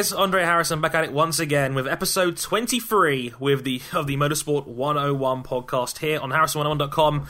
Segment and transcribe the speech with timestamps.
[0.00, 4.16] guys, Andre Harrison back at it once again with episode 23 with the of the
[4.16, 7.26] Motorsport 101 podcast here on harrison101.com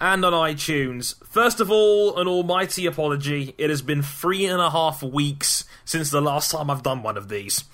[0.00, 1.16] and on iTunes.
[1.26, 3.56] First of all, an almighty apology.
[3.58, 7.16] It has been three and a half weeks since the last time I've done one
[7.16, 7.64] of these.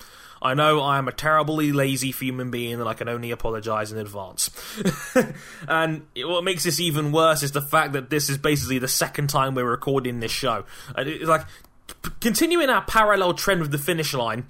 [0.41, 3.99] I know I am a terribly lazy human being and I can only apologise in
[3.99, 4.49] advance.
[5.67, 9.29] and what makes this even worse is the fact that this is basically the second
[9.29, 10.63] time we're recording this show.
[10.97, 11.45] It's like,
[12.19, 14.45] continuing our parallel trend with the finish line,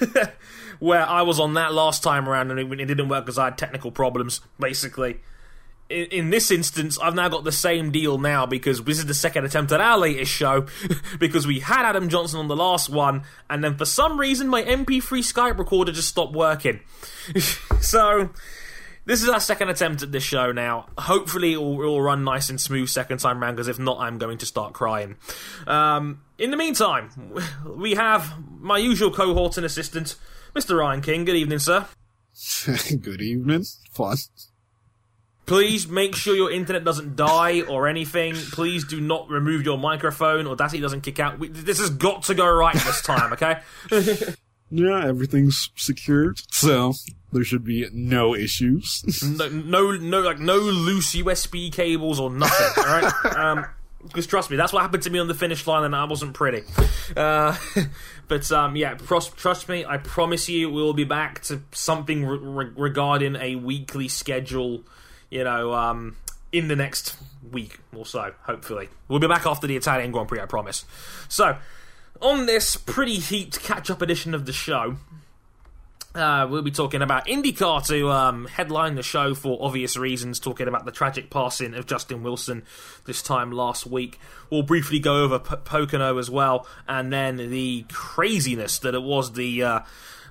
[0.78, 3.46] where I was on that last time around and it, it didn't work because I
[3.46, 5.20] had technical problems, basically.
[5.88, 9.14] In, in, this instance, I've now got the same deal now because this is the
[9.14, 10.66] second attempt at our latest show
[11.18, 14.62] because we had Adam Johnson on the last one, and then for some reason my
[14.62, 16.80] MP3 Skype recorder just stopped working.
[17.80, 18.30] so
[19.08, 20.86] this is our second attempt at this show now.
[20.98, 23.98] Hopefully, it will, it will run nice and smooth second time round, because if not,
[24.00, 25.16] I'm going to start crying.
[25.66, 27.10] Um, in the meantime,
[27.66, 30.14] we have my usual cohort and assistant,
[30.54, 30.78] Mr.
[30.78, 31.24] Ryan King.
[31.24, 31.86] Good evening, sir.
[33.00, 33.64] Good evening.
[33.90, 34.16] Fun.
[35.46, 38.34] Please make sure your internet doesn't die or anything.
[38.34, 40.46] Please do not remove your microphone.
[40.46, 41.38] or Audacity doesn't kick out.
[41.38, 43.60] We, this has got to go right this time, okay?
[44.70, 46.92] yeah, everything's secured, so
[47.32, 49.22] there should be no issues.
[49.38, 52.84] no, no, no, like no loose USB cables or nothing.
[52.84, 53.36] all right.
[53.36, 53.66] Um,
[54.02, 56.34] because trust me, that's what happened to me on the finish line, and I wasn't
[56.34, 56.62] pretty.
[57.16, 57.56] Uh,
[58.28, 62.70] but um, yeah, pros- trust me, I promise you, we'll be back to something re-
[62.76, 64.84] regarding a weekly schedule.
[65.30, 66.16] You know, um,
[66.52, 67.16] in the next
[67.50, 70.40] week or so, hopefully, we'll be back after the Italian Grand Prix.
[70.40, 70.84] I promise.
[71.28, 71.58] So,
[72.22, 74.96] on this pretty heaped catch-up edition of the show,
[76.18, 80.68] uh, we'll be talking about IndyCar to um, headline the show for obvious reasons, talking
[80.68, 82.64] about the tragic passing of Justin Wilson
[83.04, 84.18] this time last week.
[84.50, 89.32] We'll briefly go over P- Pocono as well, and then the craziness that it was
[89.32, 89.62] the.
[89.62, 89.80] Uh,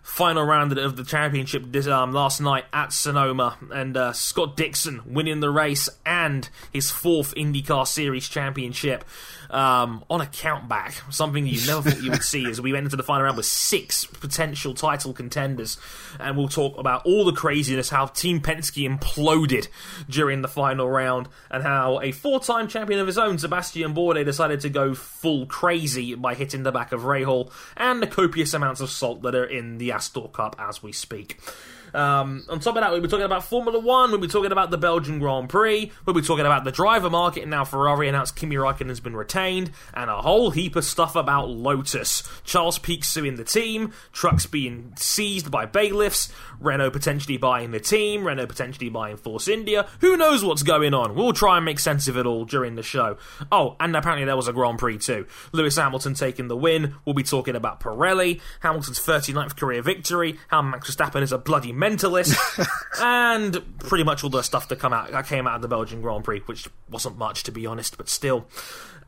[0.08, 5.02] final round of the championship this, um, last night at Sonoma, and uh, Scott Dixon
[5.06, 9.04] winning the race and his fourth IndyCar Series championship
[9.50, 11.14] um, on a countback.
[11.14, 13.46] Something you never thought you would see as we went into the final round with
[13.46, 15.78] six potential title contenders,
[16.20, 19.68] and we'll talk about all the craziness, how Team Penske imploded
[20.10, 24.62] during the final round, and how a four-time champion of his own, Sebastian Bourdais, decided
[24.62, 28.90] to go full crazy by hitting the back of Rahal, and the copious amounts of
[28.90, 31.40] salt that are in the Astor Cup as we speak.
[31.94, 34.72] Um, on top of that, we'll be talking about Formula One, we'll be talking about
[34.72, 38.36] the Belgian Grand Prix, we'll be talking about the driver market, and now Ferrari announced
[38.36, 42.24] Kimi Raikkonen has been retained, and a whole heap of stuff about Lotus.
[42.44, 48.26] Charles Pic suing the team, trucks being seized by bailiffs, Renault potentially buying the team,
[48.26, 49.88] Renault potentially buying Force India.
[50.02, 51.16] Who knows what's going on?
[51.16, 53.18] We'll try and make sense of it all during the show.
[53.52, 55.26] Oh, and apparently there was a Grand Prix too.
[55.52, 56.96] Lewis Hamilton taking the win.
[57.06, 61.72] We'll be talking about Pirelli, Hamilton's 39th career victory, how Max Verstappen is a bloody
[61.78, 62.36] mentalist,
[63.02, 66.02] and pretty much all the stuff that come out that came out of the Belgian
[66.02, 68.48] Grand Prix, which wasn't much to be honest, but still.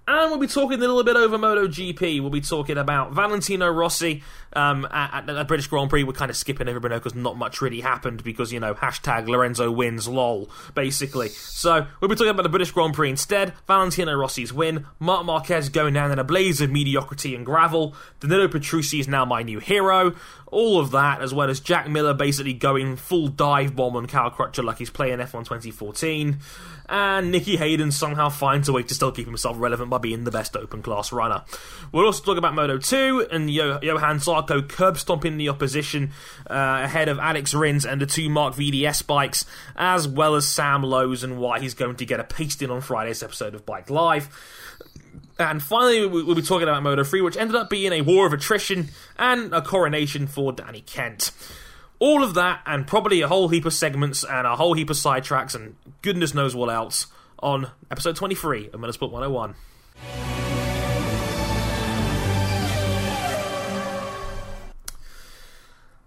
[0.08, 2.20] And we'll be talking a little bit over MotoGP.
[2.20, 6.04] We'll be talking about Valentino Rossi um, at, at the British Grand Prix.
[6.04, 9.28] We're kind of skipping over Brno because not much really happened because, you know, hashtag
[9.28, 11.30] Lorenzo wins, lol, basically.
[11.30, 13.54] So we'll be talking about the British Grand Prix instead.
[13.68, 14.86] Valentino Rossi's win.
[15.00, 17.96] Marc Marquez going down in a blaze of mediocrity and gravel.
[18.20, 20.16] Danilo Petrucci is now my new hero.
[20.48, 24.32] All of that, as well as Jack Miller basically going full dive bomb on Cal
[24.32, 26.40] Crutchlow like he's playing F1 2014
[26.90, 30.32] and Nicky Hayden somehow finds a way to still keep himself relevant by being the
[30.32, 31.44] best open class runner.
[31.92, 36.12] We'll also talk about Moto 2 and Yo- Johann Curb stomping the opposition
[36.50, 39.46] uh, ahead of Alex Rins and the two Marc VDS bikes,
[39.76, 42.82] as well as Sam Lowes and why he's going to get a paste in on
[42.82, 44.30] Friday's episode of Bike Live.
[45.40, 48.34] And finally, we'll be talking about Moto 3, which ended up being a war of
[48.34, 51.32] attrition and a coronation for Danny Kent.
[52.00, 54.98] All of that, and probably a whole heap of segments and a whole heap of
[54.98, 57.08] sidetracks, and goodness knows what else,
[57.40, 60.49] on episode 23 of Motorsport 101.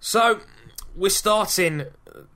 [0.05, 0.41] So,
[0.97, 1.85] we're starting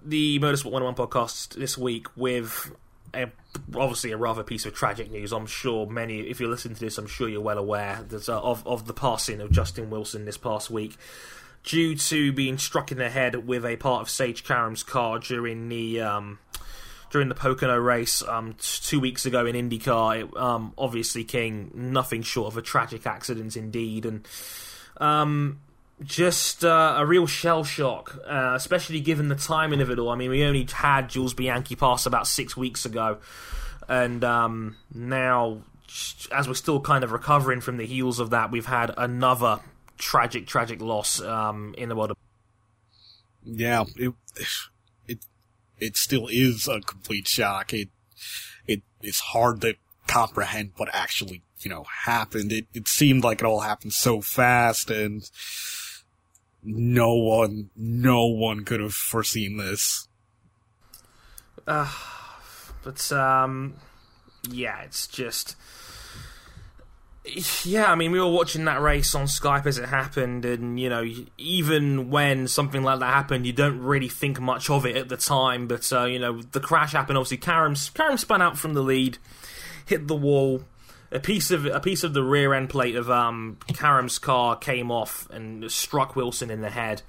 [0.01, 2.73] the Motorsport 101 podcast this week with
[3.13, 3.27] a,
[3.75, 5.33] obviously a rather piece of tragic news.
[5.33, 8.41] I'm sure many, if you're listening to this, I'm sure you're well aware that, uh,
[8.41, 10.97] of, of the passing of Justin Wilson this past week
[11.65, 15.69] due to being struck in the head with a part of Sage Karam's car during
[15.69, 16.39] the um,
[17.11, 20.21] during the Pocono race um, two weeks ago in IndyCar.
[20.21, 24.29] It, um, obviously, King nothing short of a tragic accident indeed, and
[24.99, 25.59] um,
[26.03, 30.11] just uh, a real shell shock, uh, especially given the timing of it all.
[30.11, 33.19] I mean, we only had Jules Bianchi pass about six weeks ago,
[33.89, 35.63] and um, now,
[36.33, 39.61] as we're still kind of recovering from the heels of that, we've had another
[39.97, 42.17] tragic, tragic loss um, in the world of.
[43.43, 44.13] Yeah, it
[45.07, 45.19] it
[45.79, 47.73] it still is a complete shock.
[47.73, 47.89] It
[48.67, 49.77] it it's hard to
[50.07, 52.53] comprehend what actually you know happened.
[52.53, 55.29] It it seemed like it all happened so fast, and
[56.67, 60.09] no one no one could have foreseen this.
[61.67, 61.91] Uh,
[62.83, 63.75] but um,
[64.51, 65.57] yeah, it's just
[67.65, 70.89] yeah, I mean, we were watching that race on Skype as it happened, and you
[70.89, 71.05] know,
[71.39, 75.17] even when something like that happened, you don't really think much of it at the
[75.17, 75.67] time.
[75.67, 77.19] But uh, you know, the crash happened.
[77.19, 79.19] Obviously, Karam Karam spun out from the lead,
[79.87, 80.63] hit the wall.
[81.17, 84.91] A piece of a piece of the rear end plate of um, Karam's car came
[84.91, 87.03] off and struck Wilson in the head.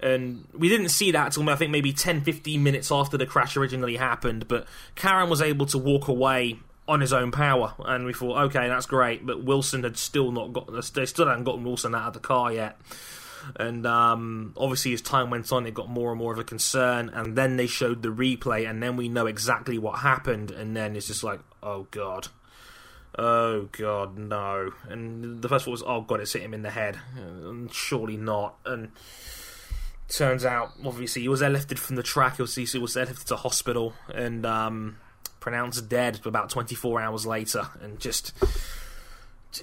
[0.00, 3.56] And we didn't see that until I think maybe 10, 15 minutes after the crash
[3.56, 4.48] originally happened.
[4.48, 6.58] But Karam was able to walk away
[6.88, 9.24] on his own power, and we thought, okay, that's great.
[9.24, 12.52] But Wilson had still not got, they still hadn't gotten Wilson out of the car
[12.52, 12.80] yet.
[13.56, 17.10] And um, obviously, as time went on, it got more and more of a concern.
[17.10, 20.50] And then they showed the replay, and then we know exactly what happened.
[20.50, 22.28] And then it's just like, oh god,
[23.20, 24.72] oh god, no.
[24.88, 26.98] And the first thought was, oh god, it's hit him in the head.
[27.16, 28.56] And surely not.
[28.64, 28.92] And
[30.08, 32.36] turns out, obviously, he was airlifted from the track.
[32.36, 34.96] He was, he was airlifted to hospital, and um,
[35.38, 38.32] pronounced dead about 24 hours later, and just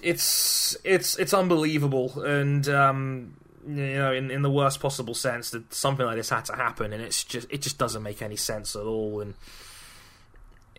[0.04, 3.34] it's it's it's unbelievable, and um,
[3.68, 6.94] you know, in, in the worst possible sense, that something like this had to happen,
[6.94, 9.34] and it's just it just doesn't make any sense at all, and.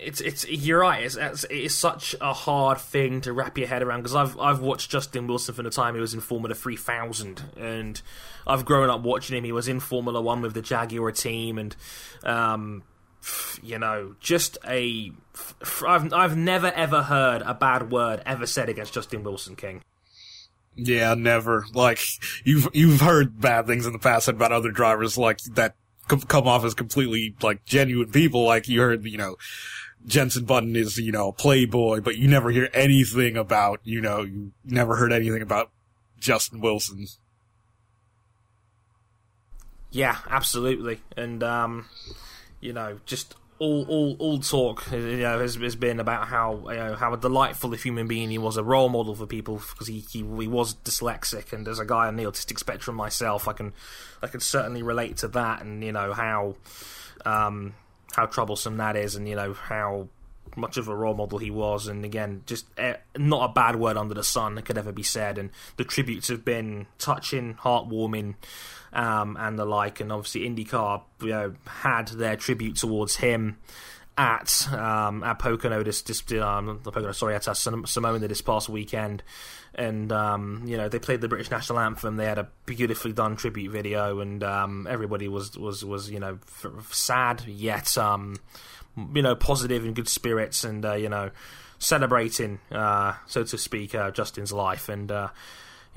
[0.00, 1.02] It's it's you're right.
[1.02, 4.60] It's, it's it's such a hard thing to wrap your head around because I've I've
[4.60, 8.00] watched Justin Wilson from the time he was in Formula 3000, and
[8.46, 9.44] I've grown up watching him.
[9.44, 11.74] He was in Formula One with the Jaguar team, and
[12.22, 12.84] um,
[13.62, 15.10] you know, just a.
[15.86, 19.82] I've I've never ever heard a bad word ever said against Justin Wilson King.
[20.76, 21.64] Yeah, never.
[21.74, 21.98] Like
[22.44, 25.74] you've you've heard bad things in the past about other drivers, like that
[26.06, 28.44] come off as completely like genuine people.
[28.44, 29.36] Like you heard, you know,
[30.06, 34.22] Jenson Button is you know a playboy, but you never hear anything about you know
[34.22, 35.70] you never heard anything about
[36.18, 37.06] Justin Wilson.
[39.90, 41.86] Yeah, absolutely, and um,
[42.60, 46.76] you know, just all all all talk you know has, has been about how you
[46.76, 49.88] know how a delightful a human being he was, a role model for people because
[49.88, 53.52] he, he he was dyslexic, and as a guy on the autistic spectrum myself, I
[53.52, 53.72] can
[54.22, 56.56] I can certainly relate to that, and you know how
[57.24, 57.74] um,
[58.12, 60.08] how troublesome that is, and you know how
[60.56, 63.96] much of a role model he was, and again, just uh, not a bad word
[63.96, 65.38] under the sun that could ever be said.
[65.38, 68.34] And the tributes have been touching, heartwarming,
[68.92, 70.00] um, and the like.
[70.00, 73.58] And obviously, IndyCar you know, had their tribute towards him
[74.18, 79.22] at um, at Pocono this, this um, Pocono, sorry, at uh, Sonoma this past weekend,
[79.74, 82.16] and um, you know they played the British national anthem.
[82.16, 86.38] They had a beautifully done tribute video, and um, everybody was was was you know
[86.90, 88.36] sad yet um,
[89.14, 91.30] you know positive and good spirits, and uh, you know
[91.78, 95.10] celebrating, uh, so to speak, uh, Justin's life and.
[95.10, 95.28] Uh,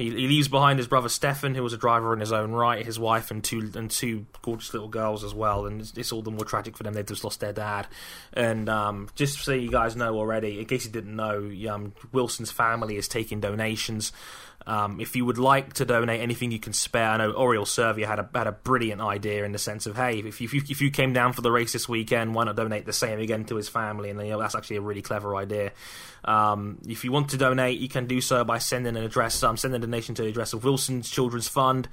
[0.01, 2.85] he, he, leaves behind his brother Stefan, who was a driver in his own right,
[2.85, 5.65] his wife, and two and two gorgeous little girls as well.
[5.65, 7.87] And it's, it's all the more tragic for them; they've just lost their dad.
[8.33, 12.51] And um, just so you guys know already, in case you didn't know, um, Wilson's
[12.51, 14.11] family is taking donations.
[14.67, 18.07] Um, if you would like to donate anything you can spare, I know Oriol Servia
[18.07, 20.91] had a had a brilliant idea in the sense of, hey, if you if you
[20.91, 23.69] came down for the race this weekend, why not donate the same again to his
[23.69, 24.09] family?
[24.09, 25.71] And you know, that's actually a really clever idea.
[26.23, 29.41] Um, if you want to donate, you can do so by sending an address.
[29.41, 31.89] Um, sending a donation to the address of Wilson's Children's Fund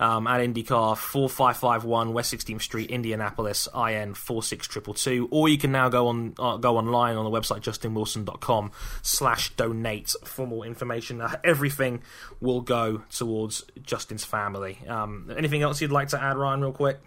[0.00, 5.28] um, at IndyCar 4551 West 16th Street, Indianapolis, IN 46222.
[5.30, 10.14] Or you can now go on uh, go online on the website justinwilson.com slash donate
[10.24, 11.20] for more information.
[11.20, 12.02] Uh, everything
[12.40, 14.78] will go towards Justin's family.
[14.88, 16.98] Um, anything else you'd like to add, Ryan, real quick?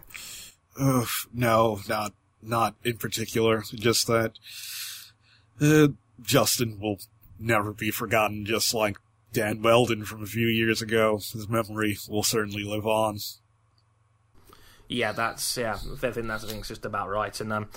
[0.78, 3.62] Uh, no, not not in particular.
[3.74, 4.38] Just that
[5.60, 5.88] uh,
[6.22, 6.98] Justin will
[7.38, 8.98] never be forgotten, just like
[9.34, 11.16] Dan Wheldon from a few years ago.
[11.16, 13.18] His memory will certainly live on.
[14.88, 15.74] Yeah, that's yeah.
[15.74, 17.38] I think that's I think it's just about right.
[17.40, 17.68] And um,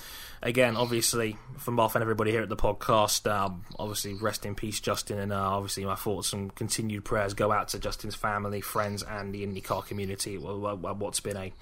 [0.41, 4.79] again, obviously, from Bath and everybody here at the podcast, um, obviously, rest in peace,
[4.79, 5.17] Justin.
[5.17, 9.33] And uh, obviously, my thoughts and continued prayers go out to Justin's family, friends, and
[9.33, 10.37] the IndyCar community.
[10.37, 11.53] What's been a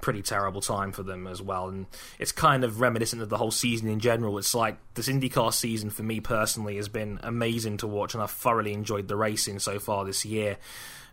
[0.00, 1.68] pretty terrible time for them as well.
[1.68, 1.86] And
[2.18, 4.38] it's kind of reminiscent of the whole season in general.
[4.38, 8.30] It's like this IndyCar season for me personally has been amazing to watch, and I've
[8.30, 10.58] thoroughly enjoyed the racing so far this year.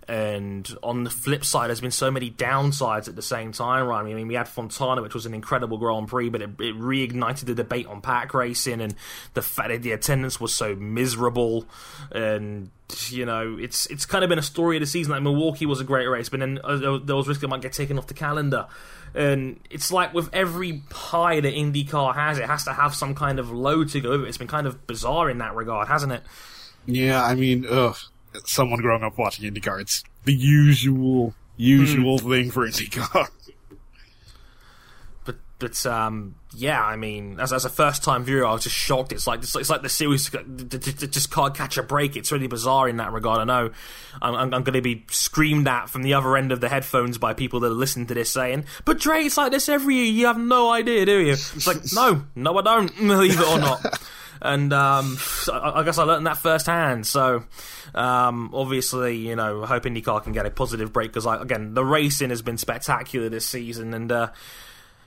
[0.08, 4.00] And on the flip side, there's been so many downsides at the same time, right?
[4.00, 7.46] I mean, we had Fontana, which was an incredible Grand Prix, but it, it reignited
[7.46, 8.96] the debate on pack racing and
[9.34, 11.66] the fact that the attendance was so miserable.
[12.10, 12.70] And,
[13.10, 15.12] you know, it's it's kind of been a story of the season.
[15.12, 17.74] Like, Milwaukee was a great race, but then uh, there was risk it might get
[17.74, 18.68] taken off the calendar.
[19.14, 23.40] And it's like with every high that IndyCar has, it has to have some kind
[23.40, 24.22] of low to go it.
[24.28, 26.24] It's been kind of bizarre in that regard, hasn't it?
[26.86, 27.98] Yeah, I mean, ugh.
[28.46, 32.30] Someone growing up watching IndyCar, it's the usual, usual mm.
[32.30, 33.28] thing for IndyCar.
[35.26, 38.76] But, but, um, yeah, I mean, as, as a first time viewer, I was just
[38.76, 39.12] shocked.
[39.12, 42.16] It's like, it's, it's like the series just can't catch a break.
[42.16, 43.40] It's really bizarre in that regard.
[43.40, 43.72] I know
[44.22, 47.18] I'm, I'm, I'm going to be screamed at from the other end of the headphones
[47.18, 50.06] by people that are listening to this saying, but Dre, it's like this every year.
[50.06, 51.34] You have no idea, do you?
[51.34, 54.00] It's like, no, no, I don't, believe it or not
[54.48, 55.18] and um,
[55.52, 57.06] I, guess I learned that firsthand.
[57.06, 57.44] So
[57.94, 61.84] um, obviously, you know, I hope IndyCar can get a positive break because, again, the
[61.84, 64.30] racing has been spectacular this season, and uh,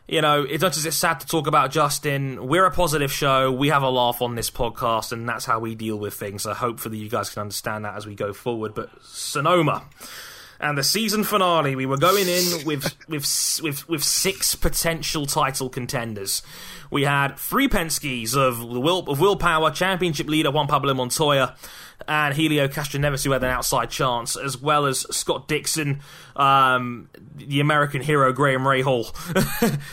[0.07, 2.47] you know, it's not just it's sad to talk about Justin.
[2.47, 3.51] We're a positive show.
[3.51, 6.43] We have a laugh on this podcast, and that's how we deal with things.
[6.43, 8.75] So hopefully, you guys can understand that as we go forward.
[8.75, 9.85] But Sonoma
[10.61, 15.71] and the season finale, we were going in with with with with six potential title
[15.71, 16.43] contenders.
[16.91, 21.57] We had three Penske's of Will of Will Power, championship leader Juan Pablo Montoya,
[22.09, 26.01] and Helio Castroneves, who had an outside chance, as well as Scott Dixon,
[26.37, 29.11] um, the American hero Graham Rahal,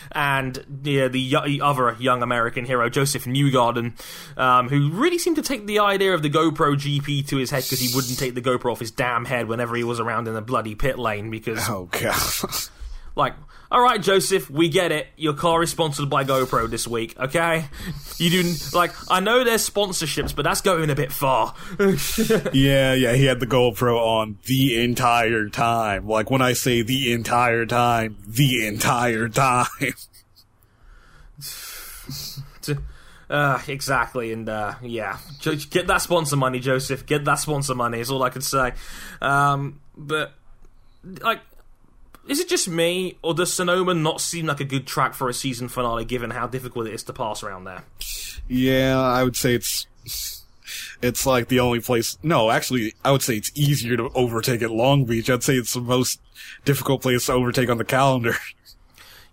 [0.12, 3.94] and yeah, the y- other young American hero Joseph Newgarden,
[4.38, 7.64] um, who really seemed to take the idea of the GoPro GP to his head
[7.64, 10.34] because he wouldn't take the GoPro off his damn head whenever he was around in
[10.34, 11.60] the bloody pit lane because.
[11.70, 12.16] Oh god.
[13.16, 13.34] like
[13.72, 15.08] all right, Joseph, we get it.
[15.18, 17.66] Your car is sponsored by GoPro this week, okay?
[18.18, 21.54] You do like I know there's sponsorships, but that's going a bit far.
[22.54, 26.08] yeah, yeah, he had the GoPro on the entire time.
[26.08, 29.68] Like when I say the entire time, the entire time.
[33.30, 35.18] Uh, exactly, and uh, yeah,
[35.70, 37.06] get that sponsor money, Joseph.
[37.06, 38.00] Get that sponsor money.
[38.00, 38.72] Is all I can say.
[39.22, 40.32] Um, but
[41.04, 41.42] like
[42.28, 45.34] is it just me, or does Sonoma not seem like a good track for a
[45.34, 47.84] season finale, given how difficult it is to pass around there?
[48.48, 49.88] Yeah, I would say it's
[51.02, 52.18] it's like the only place.
[52.24, 55.30] No, actually, I would say it's easier to overtake at Long Beach.
[55.30, 56.20] I'd say it's the most
[56.66, 58.36] difficult place to overtake on the calendar.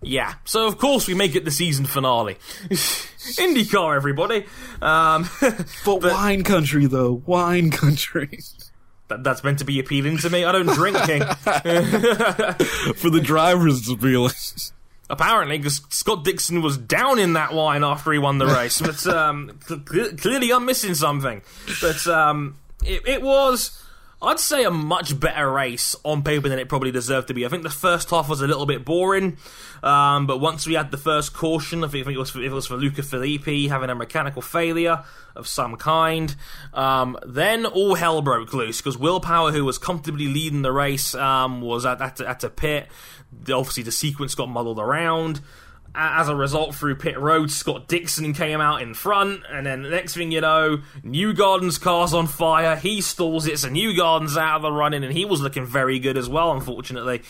[0.01, 2.35] Yeah, so of course we make it the season finale.
[2.69, 4.45] IndyCar, everybody.
[4.81, 7.23] Um, but, but wine country, though.
[7.25, 8.39] Wine country
[9.07, 10.43] that, that's meant to be appealing to me.
[10.43, 11.21] I don't drink, King.
[12.95, 14.31] For the drivers, it's appealing.
[15.09, 18.81] Apparently, because Scott Dixon was down in that wine after he won the race.
[18.81, 21.43] But um, cl- clearly, I'm missing something.
[21.79, 23.84] But um, it, it was.
[24.21, 27.45] I'd say a much better race on paper than it probably deserved to be.
[27.45, 29.37] I think the first half was a little bit boring,
[29.83, 32.65] um, but once we had the first caution, I think it was for, it was
[32.65, 35.03] for Luca Filippi having a mechanical failure
[35.35, 36.35] of some kind,
[36.73, 41.13] um, then all hell broke loose because Will Power, who was comfortably leading the race,
[41.13, 42.87] um, was at, at, at a pit.
[43.51, 45.41] Obviously, the sequence got muddled around
[45.95, 49.89] as a result, through pit road, Scott Dixon came out in front, and then the
[49.89, 52.75] next thing you know, Newgarden's car's on fire.
[52.75, 56.17] He stalls it, so Newgarden's out of the running, and he was looking very good
[56.17, 56.51] as well.
[56.51, 57.21] Unfortunately,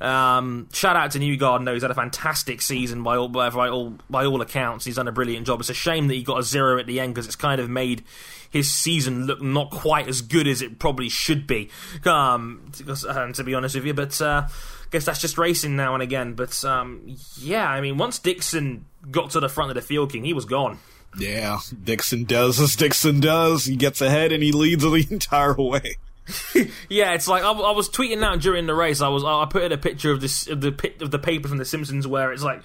[0.00, 3.94] um, shout out to Newgarden though; he's had a fantastic season by all by all
[4.08, 4.84] by all accounts.
[4.84, 5.60] He's done a brilliant job.
[5.60, 7.68] It's a shame that he got a zero at the end because it's kind of
[7.68, 8.04] made
[8.50, 11.70] his season look not quite as good as it probably should be.
[12.06, 14.20] Um, uh, to be honest with you, but.
[14.20, 14.46] Uh,
[14.94, 16.34] guess that's just racing now and again.
[16.34, 20.24] But um, yeah, I mean, once Dixon got to the front of the field, King,
[20.24, 20.78] he was gone.
[21.18, 23.64] Yeah, Dixon does as Dixon does.
[23.64, 25.96] He gets ahead and he leads the entire way.
[26.88, 29.00] yeah, it's like I, I, was tweeting out during the race.
[29.00, 31.58] I was I put in a picture of this of the of the paper from
[31.58, 32.62] The Simpsons where it's like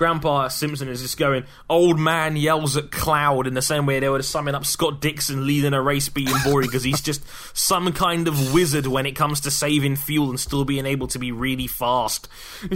[0.00, 4.08] Grandpa Simpson is just going, old man yells at cloud in the same way they
[4.08, 7.22] were summing up Scott Dixon leading a race beating boring because he's just
[7.54, 11.18] some kind of wizard when it comes to saving fuel and still being able to
[11.18, 12.28] be really fast.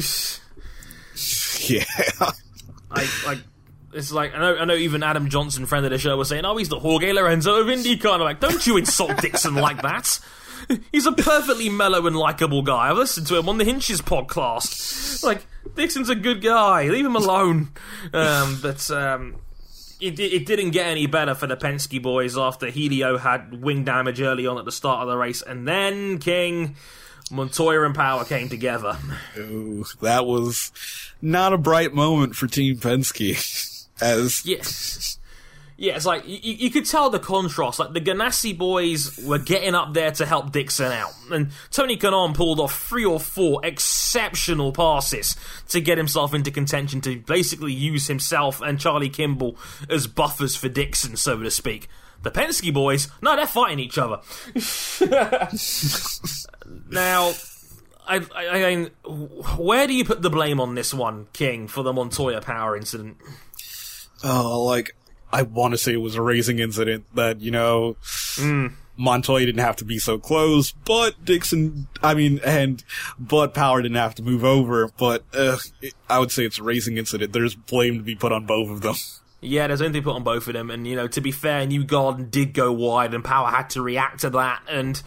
[1.66, 1.84] yeah.
[2.90, 3.40] I, I
[3.94, 4.74] it's like I know, I know.
[4.74, 7.68] Even Adam Johnson, friend of the show, was saying, "Oh, he's the Jorge Lorenzo of
[7.68, 10.20] IndyCar." I'm like, "Don't you insult Dixon like that."
[10.92, 12.90] He's a perfectly mellow and likable guy.
[12.90, 15.22] I've listened to him on the Hinches podcast.
[15.22, 16.88] Like, Dixon's a good guy.
[16.88, 17.70] Leave him alone.
[18.12, 19.36] Um, but um,
[20.00, 24.20] it, it didn't get any better for the Penske boys after Helio had wing damage
[24.20, 25.40] early on at the start of the race.
[25.40, 26.76] And then King,
[27.30, 28.98] Montoya and Power came together.
[29.38, 30.70] Ooh, that was
[31.22, 33.70] not a bright moment for Team Penske.
[34.00, 35.18] As yes
[35.76, 37.80] Yeah, it's like you, you could tell the contrast.
[37.80, 42.34] Like the Ganassi boys were getting up there to help Dixon out, and Tony Kanaan
[42.34, 45.36] pulled off three or four exceptional passes
[45.70, 49.56] to get himself into contention to basically use himself and Charlie Kimball
[49.90, 51.88] as buffers for Dixon, so to speak.
[52.22, 54.20] The Penske boys, no, they're fighting each other.
[56.90, 57.32] now,
[58.06, 58.90] I, I, I mean,
[59.58, 63.18] where do you put the blame on this one, King, for the Montoya Power incident?
[64.22, 64.96] Oh, like
[65.32, 67.96] I want to say it was a racing incident that you know
[68.96, 72.82] Montoya didn't have to be so close, but Dixon, I mean, and
[73.18, 74.88] but Power didn't have to move over.
[74.96, 77.32] But uh, it, I would say it's a racing incident.
[77.32, 78.94] There's blame to be put on both of them.
[79.46, 82.30] Yeah, there's anything put on both of them, and you know, to be fair, Newgarden
[82.30, 85.02] did go wide, and Power had to react to that, and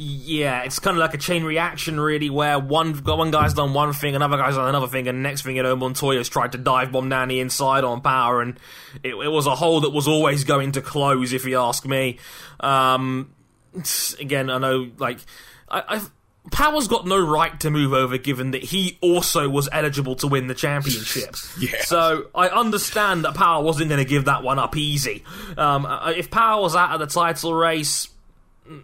[0.00, 3.92] yeah, it's kind of like a chain reaction, really, where one one guy's done one
[3.92, 6.92] thing, another guy's done another thing, and next thing you know, Montoya's tried to dive
[6.92, 8.60] bomb the inside on Power, and
[9.02, 12.20] it, it was a hole that was always going to close, if you ask me.
[12.60, 13.34] Um,
[14.20, 15.18] again, I know, like,
[15.68, 16.10] I, I've.
[16.52, 20.46] Power's got no right to move over given that he also was eligible to win
[20.46, 21.34] the championship.
[21.60, 21.82] Yeah.
[21.82, 25.24] So I understand that Power wasn't going to give that one up easy.
[25.58, 28.08] Um, uh, if Power was out of the title race,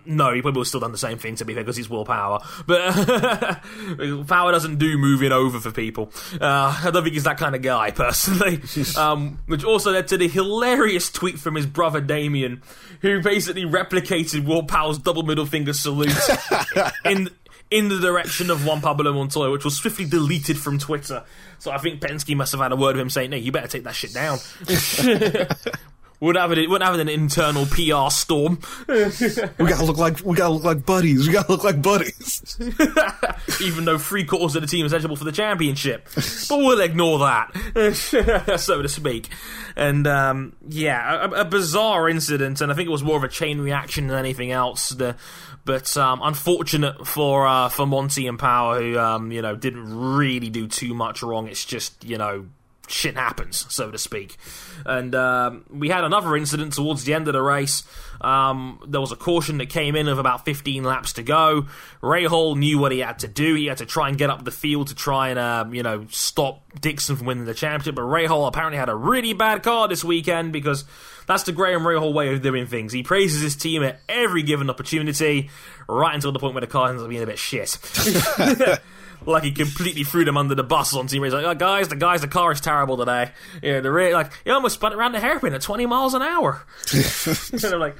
[0.07, 1.91] no, he probably would have still done the same thing to be fair because he's
[1.91, 2.41] willpower.
[2.67, 2.93] But
[4.27, 6.13] Power doesn't do moving over for people.
[6.41, 8.61] Uh, I don't think he's that kind of guy personally.
[8.97, 12.63] um, which also led to the hilarious tweet from his brother Damien,
[13.01, 16.13] who basically replicated Will Power's double middle finger salute
[17.05, 17.31] in
[17.71, 21.25] in the direction of Juan Pablo Montoya, which was swiftly deleted from Twitter.
[21.59, 23.69] So I think Penske must have had a word with him saying, "No, you better
[23.69, 24.39] take that shit down."
[26.21, 26.71] Would have it.
[26.71, 28.59] We'd have an internal PR storm.
[29.59, 31.27] We gotta look like we gotta look like buddies.
[31.27, 32.57] We gotta look like buddies.
[33.61, 36.09] even though three quarters of the team is eligible for the championship.
[36.15, 39.29] But we'll ignore that, so to speak.
[39.77, 43.29] And um, yeah, a, a bizarre incident, and I think it was more of a
[43.29, 44.91] chain reaction than anything else.
[44.91, 45.17] The,
[45.65, 50.51] but um, unfortunate for uh, for Monty and Power, who um, you know didn't really
[50.51, 51.49] do too much wrong.
[51.49, 52.47] It's just you know
[52.89, 54.37] shit happens, so to speak.
[54.85, 57.83] And um, we had another incident towards the end of the race.
[58.21, 61.67] Um, there was a caution that came in of about 15 laps to go.
[62.03, 63.55] Rahal knew what he had to do.
[63.55, 66.07] He had to try and get up the field to try and, um, you know,
[66.11, 67.95] stop Dixon from winning the championship.
[67.95, 70.85] But Rahal apparently had a really bad car this weekend because
[71.27, 72.93] that's the Graham Rahal way of doing things.
[72.93, 75.51] He praises his team at every given opportunity,
[75.89, 77.79] right until the point where the car ends up being a bit shit.
[79.27, 81.33] like he completely threw them under the bus on team race.
[81.33, 83.31] Like, oh, guys, the guys, the car is terrible today.
[83.63, 86.23] Yeah, the re- like he almost spun it around the hairpin at twenty miles an
[86.23, 86.63] hour.
[86.93, 87.97] and I'm like,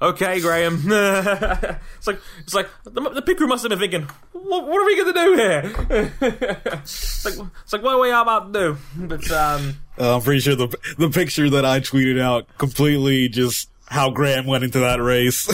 [0.00, 0.82] okay, Graham.
[0.86, 4.86] it's like it's like the, the pit crew must have been thinking, what, what are
[4.86, 6.12] we going to do here?
[6.82, 9.06] it's like it's like what are we about to do?
[9.06, 13.70] But um, Uh, I'm pretty sure the the picture that I tweeted out completely just
[13.86, 15.48] how Graham went into that race.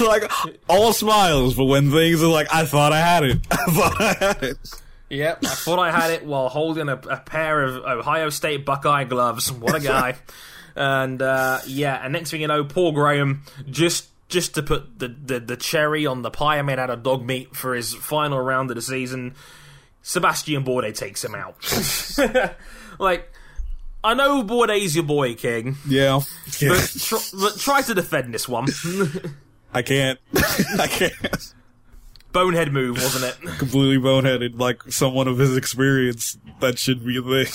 [0.00, 0.30] like
[0.68, 3.46] all smiles, but when things are like, I thought I had it.
[3.50, 4.58] I thought I had it.
[5.08, 9.04] Yep, I thought I had it while holding a, a pair of Ohio State Buckeye
[9.04, 9.50] gloves.
[9.50, 10.16] What a guy!
[10.76, 15.08] and uh, yeah, and next thing you know, poor Graham just just to put the,
[15.08, 18.40] the, the cherry on the pie I made out of dog meat for his final
[18.40, 19.34] round of the season.
[20.02, 21.56] Sebastian Bourdais takes him out.
[23.00, 23.30] like,
[24.02, 26.20] I know Bourdais your boy, King, Yeah.
[26.58, 26.68] yeah.
[26.70, 28.66] but, tr- but try to defend this one.
[29.74, 30.18] I can't.
[30.78, 31.54] I can't.
[32.32, 33.58] Bonehead move, wasn't it?
[33.58, 36.38] Completely boneheaded, like someone of his experience.
[36.60, 37.46] That should be a thing.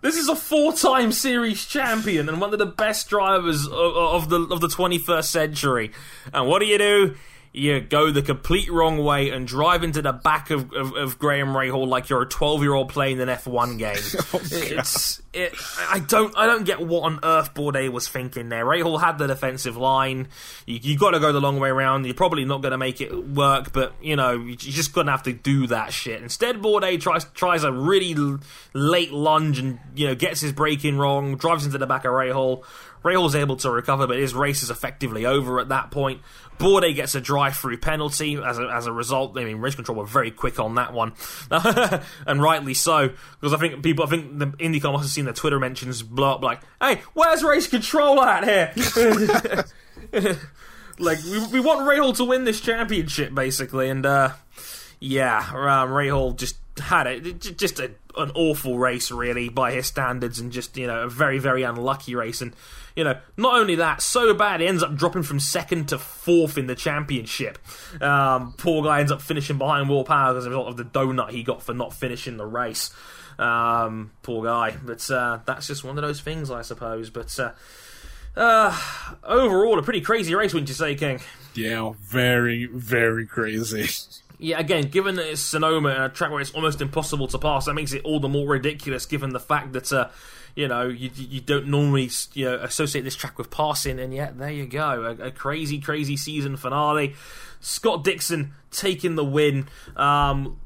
[0.00, 4.40] This is a four-time series champion and one of the best drivers of, of the
[4.42, 5.92] of the 21st century.
[6.32, 7.16] And what do you do?
[7.52, 11.48] You go the complete wrong way and drive into the back of, of, of Graham
[11.48, 13.96] Rahal like you're a 12 year old playing an F1 game.
[14.30, 15.54] Oh, it's it.
[15.88, 18.64] I don't I don't get what on earth Bourdais was thinking there.
[18.64, 20.28] Rahal had the defensive line.
[20.66, 22.04] You you got to go the long way around.
[22.04, 25.22] You're probably not going to make it work, but you know you just gonna have
[25.24, 26.22] to do that shit.
[26.22, 28.40] Instead, Bourdais tries tries a really l-
[28.74, 32.64] late lunge and you know gets his braking wrong, drives into the back of Rahal.
[33.02, 36.20] Rahal's able to recover, but his race is effectively over at that point.
[36.58, 39.38] Bourdais gets a drive-through penalty as a, as a result.
[39.38, 41.12] I mean, race control were very quick on that one,
[42.26, 45.32] and rightly so, because I think people, I think the IndyCar must have seen the
[45.32, 48.72] Twitter mentions blow up like, "Hey, where's race control at here?"
[50.98, 54.32] like, we, we want Rahal to win this championship, basically, and uh,
[54.98, 60.50] yeah, um, just had it, just a, an awful race, really, by his standards, and
[60.50, 62.52] just you know a very very unlucky race, and
[62.98, 66.58] you know not only that, so bad he ends up dropping from second to fourth
[66.58, 67.56] in the championship.
[68.02, 71.30] Um, poor guy ends up finishing behind Will Power as a result of the donut
[71.30, 72.90] he got for not finishing the race.
[73.38, 77.08] Um, poor guy, but uh, that's just one of those things, I suppose.
[77.08, 77.52] But uh,
[78.36, 81.20] Overall, a pretty crazy race, wouldn't you say, King?
[81.54, 83.88] Yeah, very, very crazy.
[84.40, 87.64] Yeah, again, given that it's Sonoma and a track where it's almost impossible to pass,
[87.64, 89.04] that makes it all the more ridiculous.
[89.04, 90.10] Given the fact that uh,
[90.58, 94.36] you know you you don't normally you know associate this track with passing, and yet
[94.38, 97.14] there you go, a, a crazy, crazy season finale.
[97.60, 99.68] Scott Dixon taking the win.
[99.94, 100.58] Um,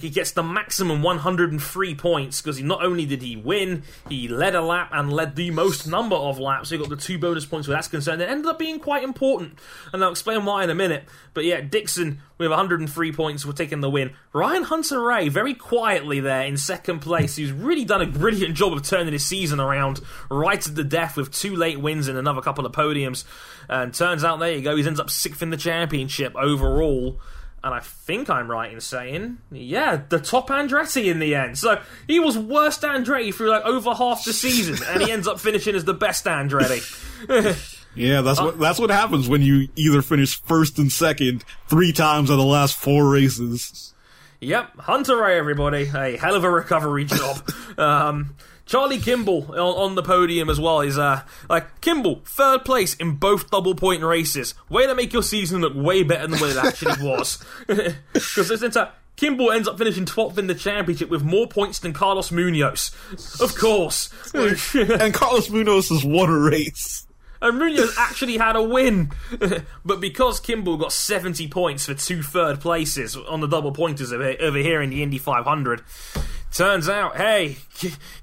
[0.00, 4.60] he gets the maximum 103 points because not only did he win, he led a
[4.60, 6.68] lap and led the most number of laps.
[6.68, 8.20] So he got the two bonus points where that's concerned.
[8.20, 9.58] It ended up being quite important,
[9.92, 11.04] and I'll explain why in a minute.
[11.32, 14.12] But yeah, Dixon with 103 points were taking the win.
[14.32, 17.36] Ryan Hunter-Reay very quietly there in second place.
[17.36, 20.00] He's really done a brilliant job of turning his season around
[20.30, 23.24] right to the death with two late wins and another couple of podiums.
[23.68, 27.20] And turns out there you go, he ends up sixth in the championship overall
[27.64, 31.56] and I think I'm right in saying, yeah, the top Andretti in the end.
[31.56, 35.40] So he was worst Andretti through like over half the season, and he ends up
[35.40, 36.84] finishing as the best Andretti.
[37.94, 42.28] yeah, that's what that's what happens when you either finish first and second three times
[42.28, 43.94] in the last four races.
[44.40, 47.50] Yep, Hunter-Reay, everybody, a hell of a recovery job.
[47.78, 52.94] um, Charlie Kimball on, on, the podium as well is uh like Kimball third place
[52.94, 54.54] in both double point races.
[54.68, 57.44] Way to make your season look way better than what it actually was.
[57.66, 61.92] Because this entire Kimball ends up finishing 12th in the championship with more points than
[61.92, 62.90] Carlos Munoz.
[63.40, 64.10] Of course.
[64.34, 67.06] and Carlos Munoz has won a race.
[67.40, 69.12] And Munoz actually had a win.
[69.84, 74.58] but because Kimball got 70 points for two third places on the double pointers over
[74.58, 75.82] here in the Indy 500,
[76.54, 77.56] Turns out, hey,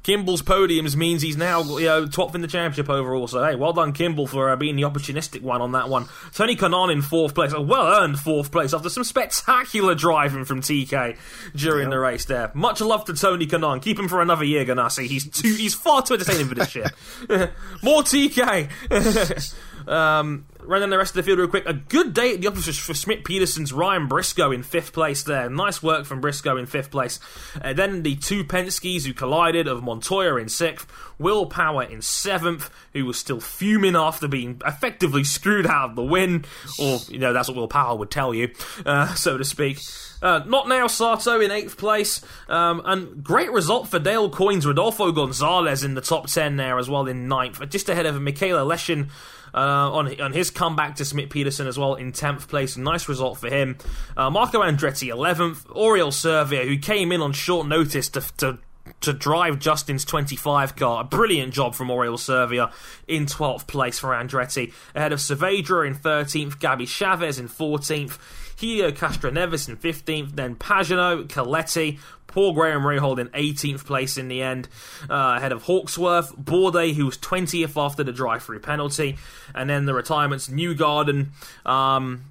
[0.03, 3.27] Kimball's podiums means he's now you know, top in the championship overall.
[3.27, 6.07] So hey, well done Kimball for uh, being the opportunistic one on that one.
[6.33, 10.61] Tony Kanaan in fourth place, a well earned fourth place after some spectacular driving from
[10.61, 11.17] TK
[11.57, 12.23] during the race.
[12.23, 13.81] There, much love to Tony Kanaan.
[13.81, 15.07] Keep him for another year, Ganassi.
[15.07, 16.89] He's too, he's far too entertaining for this shit.
[17.83, 19.57] More TK.
[19.87, 21.65] Um, running the rest of the field real quick.
[21.65, 25.49] A good day at the office for Schmidt Peterson's Ryan Briscoe in fifth place there.
[25.49, 27.19] Nice work from Briscoe in fifth place.
[27.61, 30.87] Uh, then the two Penske's who collided of Montoya in sixth,
[31.19, 36.03] Will Power in seventh, who was still fuming after being effectively screwed out of the
[36.03, 36.45] win.
[36.79, 38.53] Or, you know, that's what Will Power would tell you,
[38.85, 39.79] uh, so to speak.
[40.21, 42.21] Uh, not now, Sato in eighth place.
[42.47, 46.89] Um, and great result for Dale Coyne's Rodolfo Gonzalez in the top 10 there as
[46.89, 49.09] well in ninth, just ahead of Mikhail Aleshin
[49.53, 49.57] uh,
[49.91, 52.77] on on his comeback to Schmidt Peterson as well in 10th place.
[52.77, 53.77] Nice result for him.
[54.15, 55.65] Uh, Marco Andretti 11th.
[55.67, 58.59] Oriol Servia, who came in on short notice to, to
[59.01, 61.01] to drive Justin's 25 car.
[61.01, 62.71] A brilliant job from Oriol Servia
[63.07, 64.73] in 12th place for Andretti.
[64.95, 68.17] Ahead of Saavedra in 13th, Gabby Chaves in 14th,
[68.61, 74.41] Helio Castroneves in 15th, then Pagenaud, Coletti, Paul Graham Rahal in 18th place in the
[74.41, 74.69] end,
[75.09, 79.17] uh, ahead of Hawksworth, Bourdais, who was 20th after the drive-through penalty,
[79.53, 81.29] and then the retirements, Newgarden,
[81.65, 82.25] um,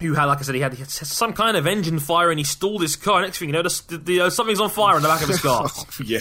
[0.00, 2.38] who had, like I said, he had, he had, some kind of engine fire and
[2.38, 3.22] he stalled his car.
[3.22, 5.40] Next thing you know, the, the, uh, something's on fire in the back of his
[5.40, 5.68] car.
[6.04, 6.20] yeah.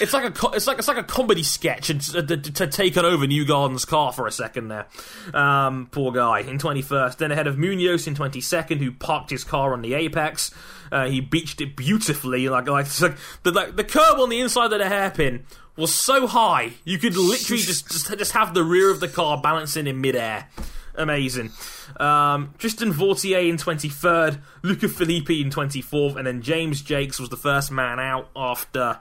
[0.00, 3.04] It's like a it's like it's like a comedy sketch to, to, to take it
[3.04, 4.86] over Newgarden's car for a second there.
[5.34, 9.72] Um, poor guy in 21st, then ahead of Munoz in 22nd, who parked his car
[9.72, 10.52] on the apex.
[10.90, 14.72] Uh, he beached it beautifully, like like, like the like, the curb on the inside
[14.72, 15.44] of the hairpin
[15.76, 19.40] was so high you could literally just, just just have the rear of the car
[19.40, 20.48] balancing in midair.
[20.94, 21.50] Amazing.
[21.98, 27.36] Um, Tristan Vautier in 23rd, Luca Filippi in 24th, and then James Jakes was the
[27.36, 28.98] first man out after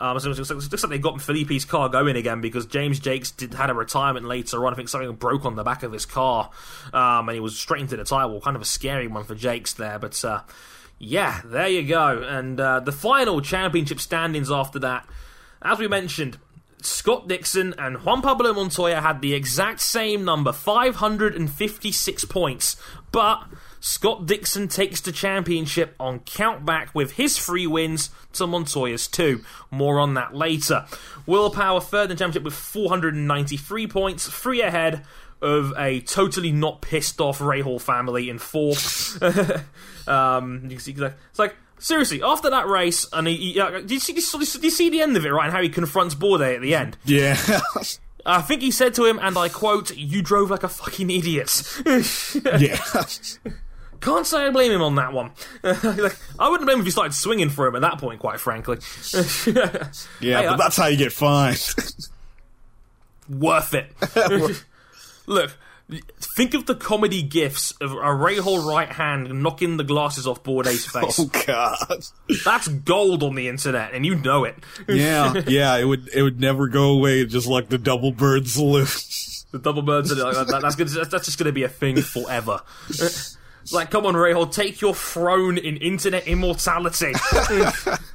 [0.00, 3.52] um, so it looks, like they've got Filippi's car going again because James Jakes did,
[3.52, 4.72] had a retirement later on.
[4.72, 6.50] I think something broke on the back of his car,
[6.94, 8.40] um, and he was straight into the tire wall.
[8.40, 10.40] Kind of a scary one for Jakes there, but uh,
[10.98, 12.22] yeah, there you go.
[12.22, 15.06] And uh, the final championship standings after that,
[15.60, 16.38] as we mentioned,
[16.80, 22.76] Scott Dixon and Juan Pablo Montoya had the exact same number, 556 points,
[23.12, 23.44] but
[23.80, 29.42] Scott Dixon takes the championship on countback with his three wins to Montoya's two.
[29.70, 30.86] More on that later.
[31.26, 35.04] Will Power third in the championship with 493 points, three ahead
[35.42, 39.20] of a totally not pissed off Rahal family in fourth.
[40.08, 43.90] um, you can see, it's like seriously after that race, and he, he uh, did,
[43.90, 45.44] you see, did you see the end of it right?
[45.44, 46.96] And how he confronts Bourdais at the end.
[47.04, 47.38] Yeah.
[48.26, 51.64] I think he said to him, and I quote, "You drove like a fucking idiot."
[51.86, 52.78] yeah.
[54.00, 55.32] Can't say I blame him on that one.
[55.62, 58.40] like, I wouldn't blame him if he started swinging for him at that point, quite
[58.40, 58.78] frankly.
[59.46, 61.62] yeah, hey, but I, that's how you get fined.
[63.28, 63.92] worth it.
[65.26, 65.56] Look,
[66.18, 70.88] think of the comedy gifs of a Rahal right hand knocking the glasses off Bourdais'
[70.94, 71.20] oh, face.
[71.20, 72.04] Oh God,
[72.44, 74.56] that's gold on the internet, and you know it.
[74.88, 78.88] yeah, yeah, it would it would never go away, just like the double bird salute.
[79.50, 80.12] The double birds.
[80.12, 82.62] Are, like, that, that's, that's just going to be a thing forever.
[83.72, 87.12] Like, come on, Rahal, take your throne in internet immortality.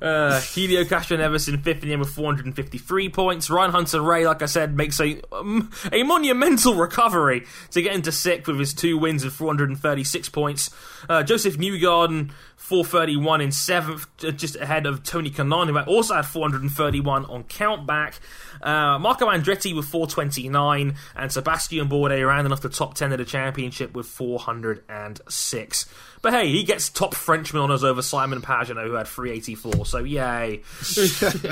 [0.00, 3.50] Uh, Helio Castroneves in fifth in the end with 453 points.
[3.50, 8.48] Ryan Hunter-Reay, like I said, makes a um, a monumental recovery to get into sixth
[8.48, 10.70] with his two wins and 436 points.
[11.08, 12.30] Uh, Joseph Newgarden
[12.70, 18.20] 431 in seventh, just ahead of Tony Kanaan, who also had 431 on countback.
[18.62, 23.24] Uh, Marco Andretti with 429, and Sebastian Bourdais rounding off the top 10 of the
[23.24, 25.86] championship with 406.
[26.22, 30.62] But hey, he gets top Frenchman honours over Simon Pagenaud, who had 384, so yay.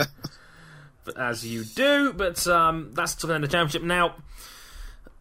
[1.17, 3.83] as you do, but um, that's to the 10 of the championship.
[3.83, 4.17] Now,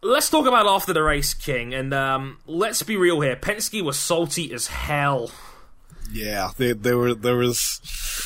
[0.02, 3.36] let's talk about after the race, King, and um, let's be real here.
[3.36, 5.30] Penske was salty as hell.
[6.10, 7.80] Yeah, they, they were there was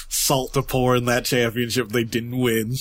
[0.08, 1.88] salt to pour in that championship.
[1.88, 2.74] They didn't win.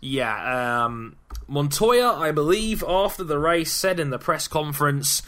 [0.00, 5.22] Yeah, um, Montoya, I believe, after the race, said in the press conference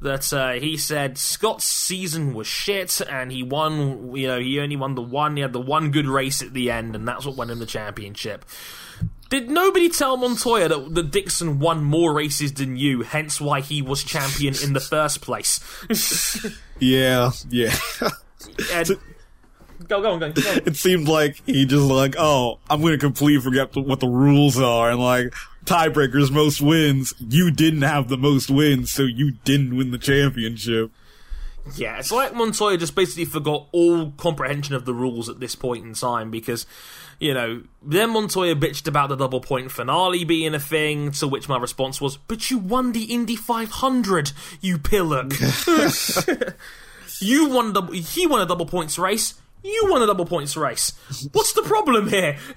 [0.00, 4.14] that uh, he said Scott's season was shit, and he won.
[4.16, 5.36] You know, he only won the one.
[5.36, 7.66] He had the one good race at the end, and that's what won him the
[7.66, 8.44] championship.
[9.28, 13.80] Did nobody tell Montoya that, that Dixon won more races than you, hence why he
[13.80, 15.60] was champion in the first place?
[16.80, 17.72] yeah, yeah.
[18.72, 18.88] and,
[19.86, 20.56] go, go on, go, go on.
[20.66, 24.58] It seemed like he just like, oh, I'm going to completely forget what the rules
[24.58, 25.32] are, and like
[25.64, 27.14] tiebreakers, most wins.
[27.18, 30.90] You didn't have the most wins, so you didn't win the championship.
[31.76, 35.84] Yeah, it's like Montoya just basically forgot all comprehension of the rules at this point
[35.84, 36.66] in time because,
[37.18, 41.48] you know, then Montoya bitched about the double point finale being a thing, to which
[41.48, 45.32] my response was, But you won the Indy 500, you pillock.
[47.20, 49.34] you won double, he won a double points race.
[49.62, 50.92] You won a double points race.
[51.32, 52.38] What's the problem here?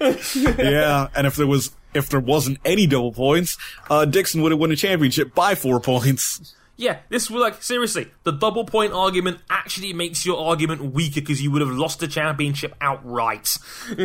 [0.58, 3.56] yeah, and if there was if there wasn't any double points,
[3.88, 6.54] uh, Dixon would have won a championship by four points.
[6.76, 8.08] Yeah, this was like seriously.
[8.24, 12.08] The double point argument actually makes your argument weaker because you would have lost the
[12.08, 13.58] championship outright.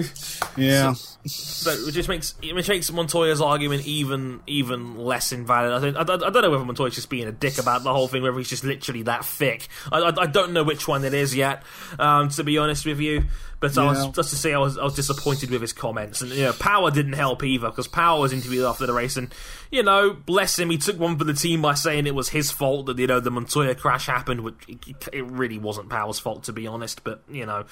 [0.56, 5.74] yeah, so, so, it just makes it makes Montoya's argument even even less invalid.
[5.74, 7.92] I think I, I, I, don't know whether Montoya's just being a dick about the
[7.92, 9.68] whole thing, whether he's just literally that thick.
[9.92, 11.64] I, I, I don't know which one it is yet.
[11.98, 13.24] Um, to be honest with you.
[13.60, 13.84] But yeah.
[13.84, 16.44] I was just to say I was I was disappointed with his comments, and you
[16.44, 19.34] know Power didn't help either because Power was interviewed after the race, and
[19.72, 22.52] you know bless him, he took one for the team by saying it was his
[22.52, 24.56] fault that you know the Montoya crash happened, which
[25.14, 27.04] it really wasn't Power's fault to be honest.
[27.04, 27.66] But you know,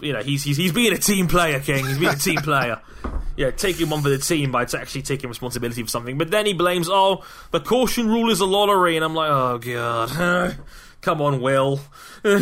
[0.00, 1.86] you know he's he's, he's being a team player, King.
[1.86, 2.80] He's being a team player.
[3.36, 6.16] Yeah, taking one for the team by actually taking responsibility for something.
[6.16, 9.58] But then he blames, oh, the caution rule is a lottery, and I'm like, oh
[9.58, 10.56] god.
[11.04, 11.80] Come on, Will.
[12.24, 12.38] yeah.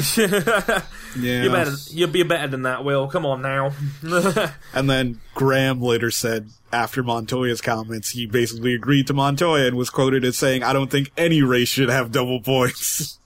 [1.17, 1.73] You're better.
[1.91, 3.09] You'll be better than that, Will.
[3.09, 3.73] Come on now.
[4.73, 9.91] and then Graham later said, after Montoya's comments, he basically agreed to Montoya and was
[9.91, 13.19] quoted as saying, I don't think any race should have double points.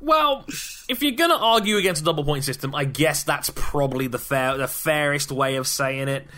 [0.00, 0.44] Well,
[0.88, 4.56] if you're gonna argue against a double point system, I guess that's probably the fair,
[4.56, 6.28] the fairest way of saying it.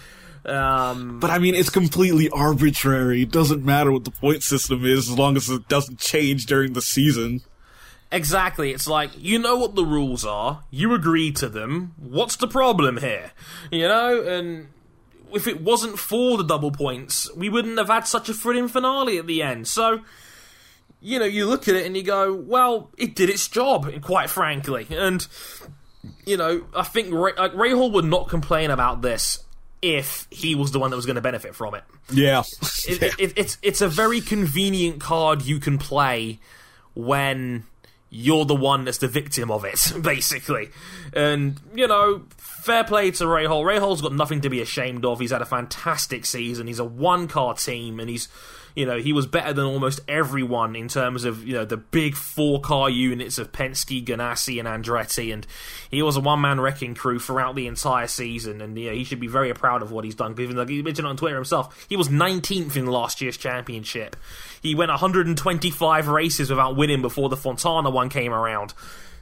[0.46, 3.22] Um, but I mean, it's completely arbitrary.
[3.22, 6.72] It doesn't matter what the point system is as long as it doesn't change during
[6.72, 7.42] the season.
[8.12, 8.70] Exactly.
[8.70, 12.98] It's like, you know what the rules are, you agree to them, what's the problem
[12.98, 13.32] here?
[13.70, 14.68] You know, and
[15.32, 19.18] if it wasn't for the double points, we wouldn't have had such a thrilling finale
[19.18, 19.66] at the end.
[19.66, 20.00] So,
[21.00, 24.30] you know, you look at it and you go, well, it did its job, quite
[24.30, 24.86] frankly.
[24.90, 25.26] And,
[26.24, 29.44] you know, I think Ray, like, Rahal would not complain about this
[29.82, 31.84] if he was the one that was going to benefit from it.
[32.10, 32.42] Yeah.
[32.88, 36.38] it, it, it, it's, it's a very convenient card you can play
[36.94, 37.64] when
[38.14, 40.70] you're the one that's the victim of it, basically.
[41.12, 43.64] And, you know, fair play to Rahal.
[43.64, 45.18] Rahal's got nothing to be ashamed of.
[45.18, 46.68] He's had a fantastic season.
[46.68, 48.29] He's a one car team, and he's
[48.74, 52.16] you know, he was better than almost everyone in terms of, you know, the big
[52.16, 55.32] four car units of Penske, Ganassi, and Andretti.
[55.32, 55.46] And
[55.90, 58.60] he was a one man wrecking crew throughout the entire season.
[58.60, 60.34] And, you know, he should be very proud of what he's done.
[60.40, 64.16] Even though he mentioned on Twitter himself, he was 19th in last year's championship.
[64.60, 68.74] He went 125 races without winning before the Fontana one came around.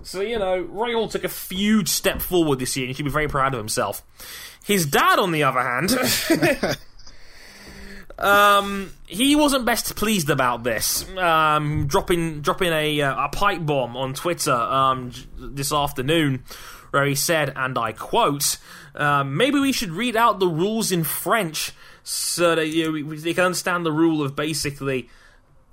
[0.03, 3.11] So, you know, Rahal took a huge step forward this year and he should be
[3.11, 4.03] very proud of himself.
[4.65, 6.79] His dad, on the other hand.
[8.23, 13.97] Um, he wasn't best pleased about this, um, dropping dropping a uh, a pipe bomb
[13.97, 16.45] on Twitter um, this afternoon,
[16.93, 18.59] where he said, and I quote,
[18.95, 21.73] um, "Maybe we should read out the rules in French
[22.05, 25.09] so that you know, they can understand the rule of basically."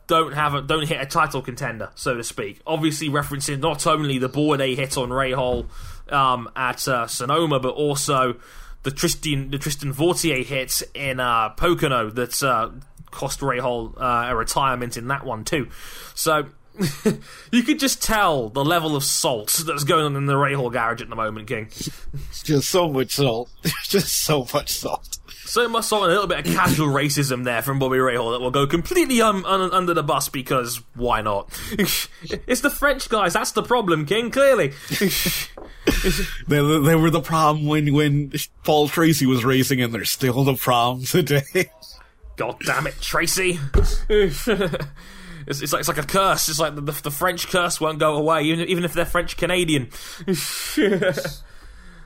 [0.07, 2.61] Don't have a, don't hit a title contender, so to speak.
[2.65, 5.67] Obviously, referencing not only the Bourdais hit on Rahal
[6.11, 8.37] um, at uh, Sonoma, but also
[8.83, 12.69] the Tristan the Tristan Vautier hit in uh, Pocono that uh,
[13.11, 15.69] cost Rahal uh, a retirement in that one too.
[16.15, 16.49] So
[17.51, 21.01] you could just tell the level of salt that's going on in the Rahal garage
[21.01, 21.69] at the moment, King.
[22.43, 23.49] Just so much salt.
[23.83, 25.18] just so much salt.
[25.49, 28.33] So much salt and a little bit of casual racism there from Bobby Ray Rahal
[28.33, 31.49] that will go completely um, un- under the bus because why not?
[31.71, 33.33] it's the French guys.
[33.33, 34.29] That's the problem, King.
[34.29, 34.73] Clearly,
[36.47, 38.31] they, they were the problem when when
[38.63, 41.71] Paul Tracy was racing, and they're still the problem today.
[42.35, 43.59] God damn it, Tracy!
[44.07, 46.47] it's, it's, like it's like a curse.
[46.47, 49.35] It's like the, the, the French curse won't go away, even even if they're French
[49.35, 49.89] Canadian.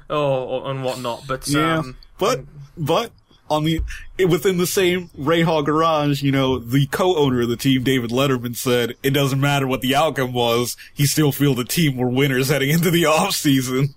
[0.09, 1.23] oh, and whatnot.
[1.27, 2.45] But yeah, um, but
[2.77, 3.11] but
[3.49, 3.81] on the
[4.27, 8.95] within the same Rahal garage, you know, the co-owner of the team, David Letterman, said
[9.03, 12.69] it doesn't matter what the outcome was, he still feel the team were winners heading
[12.69, 13.95] into the off season.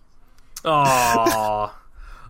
[0.64, 1.70] Aww.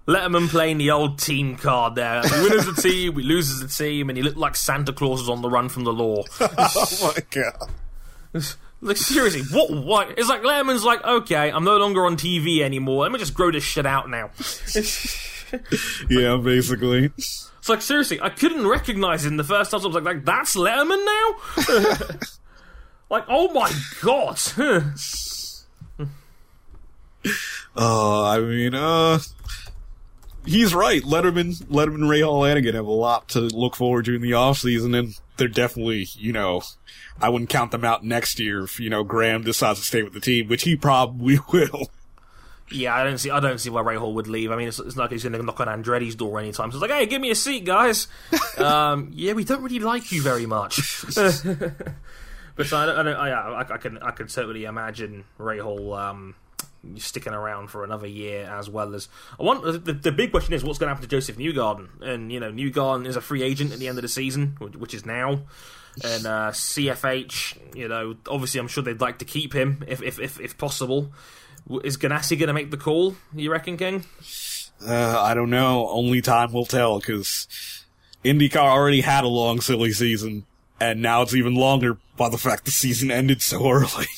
[0.06, 2.22] Letterman playing the old team card there.
[2.22, 4.92] We win as a team, we lose as a team, and he looked like Santa
[4.92, 6.22] Claus was on the run from the law.
[6.40, 8.42] oh my god.
[8.82, 9.70] Like seriously, what?
[9.70, 10.18] What?
[10.18, 13.02] It's like Letterman's like, okay, I'm no longer on TV anymore.
[13.02, 14.30] Let me just grow this shit out now.
[16.10, 17.10] yeah, basically.
[17.16, 19.80] It's like seriously, I couldn't recognize him the first time.
[19.80, 22.18] So I was like, like that's Letterman now.
[23.10, 24.40] like, oh my god.
[27.76, 29.18] uh, I mean, uh,
[30.44, 31.02] he's right.
[31.02, 34.94] Letterman, Letterman, Rahal, Lanigan have a lot to look forward to in the off season,
[34.94, 36.62] and they're definitely, you know,
[37.20, 40.12] I wouldn't count them out next year if you know Graham decides to stay with
[40.12, 41.90] the team, which he probably will.
[42.70, 43.30] Yeah, I don't see.
[43.30, 44.50] I don't see why Rahal would leave.
[44.50, 46.72] I mean, it's, it's not like he's going to knock on Andretti's door anytime.
[46.72, 48.08] So it's like, hey, give me a seat, guys.
[48.58, 51.04] um, yeah, we don't really like you very much.
[51.14, 56.34] but I, don't, I, don't, I, I, can I can certainly imagine Rahal um,
[56.96, 59.84] sticking around for another year as well as I want.
[59.84, 62.50] The, the big question is what's going to happen to Joseph Newgarden, and you know
[62.50, 65.42] Newgarden is a free agent at the end of the season, which is now.
[66.04, 70.18] And uh, CFH, you know, obviously, I'm sure they'd like to keep him if if
[70.18, 71.12] if, if possible.
[71.82, 73.16] Is Ganassi going to make the call?
[73.34, 74.04] You reckon, King?
[74.86, 75.88] Uh, I don't know.
[75.88, 77.48] Only time will tell because
[78.24, 80.46] IndyCar already had a long, silly season,
[80.80, 84.06] and now it's even longer by the fact the season ended so early.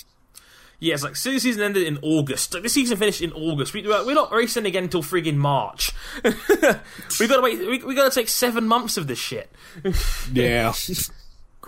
[0.80, 2.54] Yeah, it's like season ended in August.
[2.54, 3.74] Like, this season finished in August.
[3.74, 5.92] We, we're not racing again until friggin' March.
[6.22, 7.58] we got to wait.
[7.58, 9.50] We, we got to take seven months of this shit.
[10.32, 10.72] yeah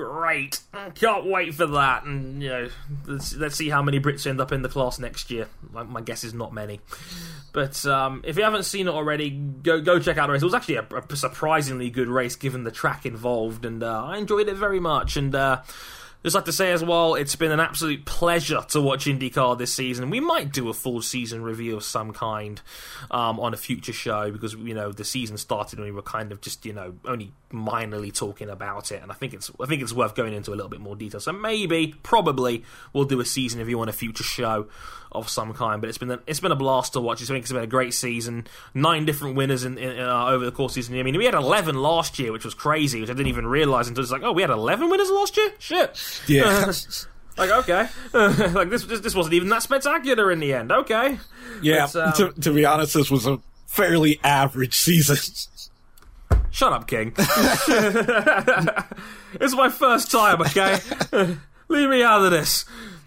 [0.00, 0.60] great.
[0.94, 2.04] Can't wait for that.
[2.04, 2.68] And you know,
[3.06, 5.48] let's, let's see how many Brits end up in the class next year.
[5.72, 6.80] My, my guess is not many.
[7.52, 10.42] But um, if you haven't seen it already, go go check out the race.
[10.42, 14.18] It was actually a, a surprisingly good race given the track involved, and uh, I
[14.18, 15.16] enjoyed it very much.
[15.16, 15.62] And uh,
[16.22, 19.72] just like to say as well, it's been an absolute pleasure to watch IndyCar this
[19.72, 20.10] season.
[20.10, 22.60] We might do a full season review of some kind
[23.10, 26.32] um, on a future show because you know the season started and we were kind
[26.32, 29.82] of just you know only minorly talking about it, and I think it's I think
[29.82, 31.20] it's worth going into a little bit more detail.
[31.20, 34.68] So maybe, probably, we'll do a season review on a future show
[35.12, 35.80] of some kind.
[35.80, 37.20] But it's been a, it's been a blast to watch.
[37.20, 38.46] It's been, it's been a great season.
[38.74, 40.98] Nine different winners in, in uh, over the course of the season.
[40.98, 43.88] I mean, we had eleven last year, which was crazy, which I didn't even realize
[43.88, 45.52] until it's like, oh, we had eleven winners last year.
[45.58, 46.22] Shit.
[46.26, 46.72] Yeah.
[47.36, 50.72] like okay, like this, this, this wasn't even that spectacular in the end.
[50.72, 51.18] Okay.
[51.62, 51.88] Yeah.
[51.92, 55.16] But, um, to, to be honest, this was a fairly average season.
[56.50, 57.12] Shut up, King.
[59.40, 60.78] it's my first time, okay?
[61.68, 62.64] Leave me out of this.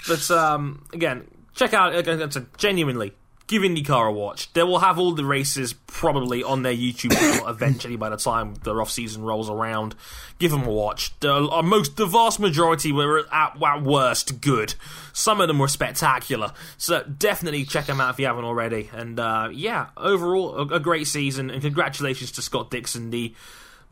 [0.07, 1.93] But um, again, check out.
[1.95, 3.13] It's a genuinely
[3.47, 4.51] give IndyCar a watch.
[4.53, 8.55] They will have all the races probably on their YouTube channel eventually by the time
[8.63, 9.95] the off season rolls around.
[10.39, 11.17] Give them a watch.
[11.19, 14.75] The uh, most, the vast majority were at, at worst good.
[15.11, 16.53] Some of them were spectacular.
[16.77, 18.89] So definitely check them out if you haven't already.
[18.93, 21.49] And uh, yeah, overall a, a great season.
[21.49, 23.35] And congratulations to Scott Dixon, the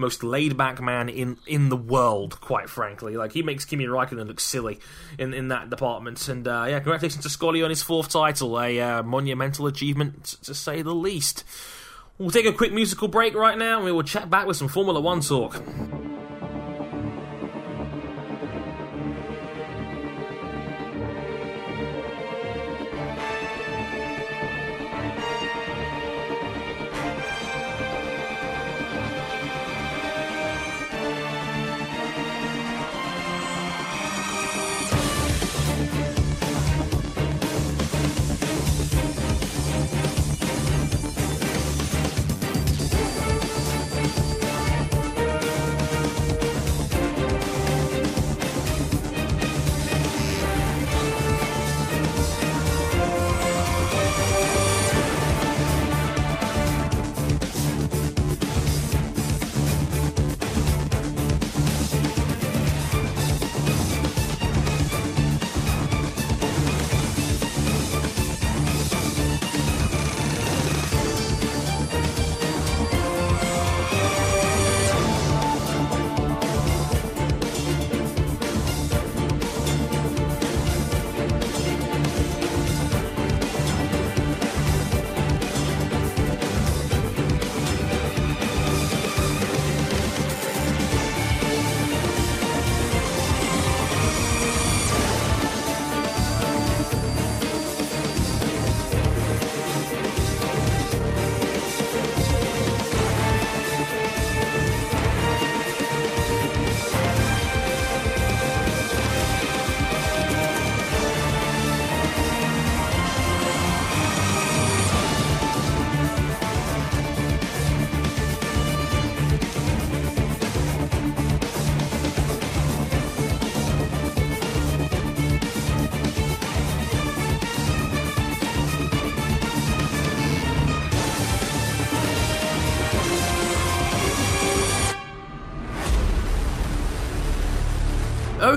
[0.01, 3.15] most laid back man in in the world, quite frankly.
[3.15, 4.79] Like he makes Kimi Raikkonen look silly
[5.17, 6.27] in in that department.
[6.27, 10.53] And uh, yeah, congratulations to Scully on his fourth title, a uh, monumental achievement to
[10.53, 11.45] say the least.
[12.17, 14.67] We'll take a quick musical break right now, and we will chat back with some
[14.67, 15.55] Formula One talk.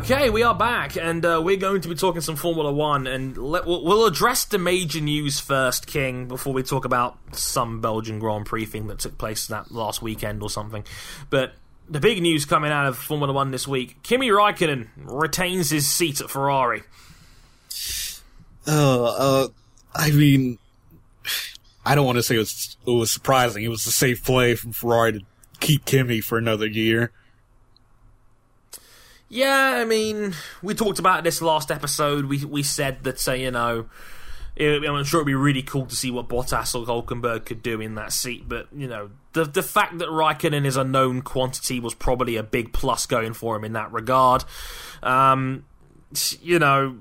[0.04, 3.38] Okay, we are back, and uh, we're going to be talking some Formula One, and
[3.38, 8.44] let, we'll, address the major news first, King, before we talk about some Belgian Grand
[8.44, 10.84] Prix thing that took place that last weekend or something.
[11.30, 11.54] But
[11.88, 16.20] the big news coming out of Formula One this week: Kimi Raikkonen retains his seat
[16.20, 16.82] at Ferrari.
[18.68, 19.48] Uh, uh,
[19.94, 20.58] I mean,
[21.86, 23.64] I don't want to say it was, it was surprising.
[23.64, 25.20] It was a safe play from Ferrari to
[25.60, 27.10] keep Kimi for another year.
[29.34, 30.32] Yeah, I mean,
[30.62, 32.26] we talked about this last episode.
[32.26, 33.86] We we said that, uh, you know,
[34.54, 37.80] it, I'm sure it'd be really cool to see what Bottas or Hulkenberg could do
[37.80, 38.48] in that seat.
[38.48, 42.44] But you know, the the fact that Raikkonen is a known quantity was probably a
[42.44, 44.44] big plus going for him in that regard.
[45.02, 45.64] Um,
[46.40, 46.98] you know,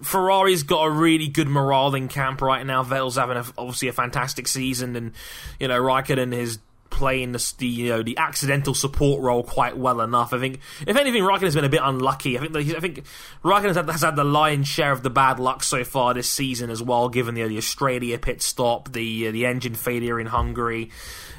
[0.00, 2.84] Ferrari's got a really good morale in camp right now.
[2.84, 5.10] Vettel's having a, obviously a fantastic season, and
[5.58, 6.60] you know Raikkonen is
[6.94, 10.32] playing the, you know the accidental support role quite well enough.
[10.32, 12.38] I think if anything, Raikkonen's been a bit unlucky.
[12.38, 13.02] I think the, I think
[13.42, 16.30] Raikkonen has had, has had the lion's share of the bad luck so far this
[16.30, 20.28] season as well, given the, the Australia pit stop, the uh, the engine failure in
[20.28, 20.90] Hungary,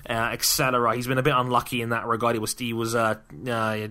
[0.10, 0.94] uh, etc.
[0.94, 2.36] He's been a bit unlucky in that regard.
[2.36, 3.16] He was he was uh,
[3.48, 3.90] uh I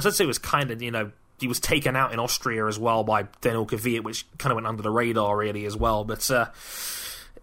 [0.00, 1.10] say it was kind of you know
[1.40, 4.66] he was taken out in Austria as well by Daniel Kvyat, which kind of went
[4.66, 6.04] under the radar really as well.
[6.04, 6.46] But uh,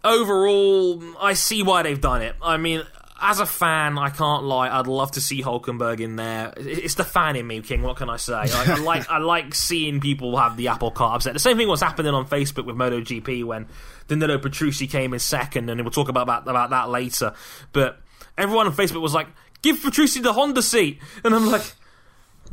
[0.04, 2.36] overall, I see why they've done it.
[2.42, 2.84] I mean,
[3.20, 4.68] as a fan, I can't lie.
[4.68, 6.52] I'd love to see Hulkenberg in there.
[6.56, 7.82] It's the fan in me, King.
[7.82, 8.32] What can I say?
[8.32, 11.32] Like, I like I like seeing people have the apple cart upset.
[11.32, 13.66] The same thing was happening on Facebook with MotoGP when
[14.08, 17.32] Danilo Petrucci came in second, and we'll talk about about, about that later.
[17.72, 17.98] But
[18.36, 19.28] everyone on Facebook was like,
[19.62, 21.74] "Give Petrucci the Honda seat," and I'm like.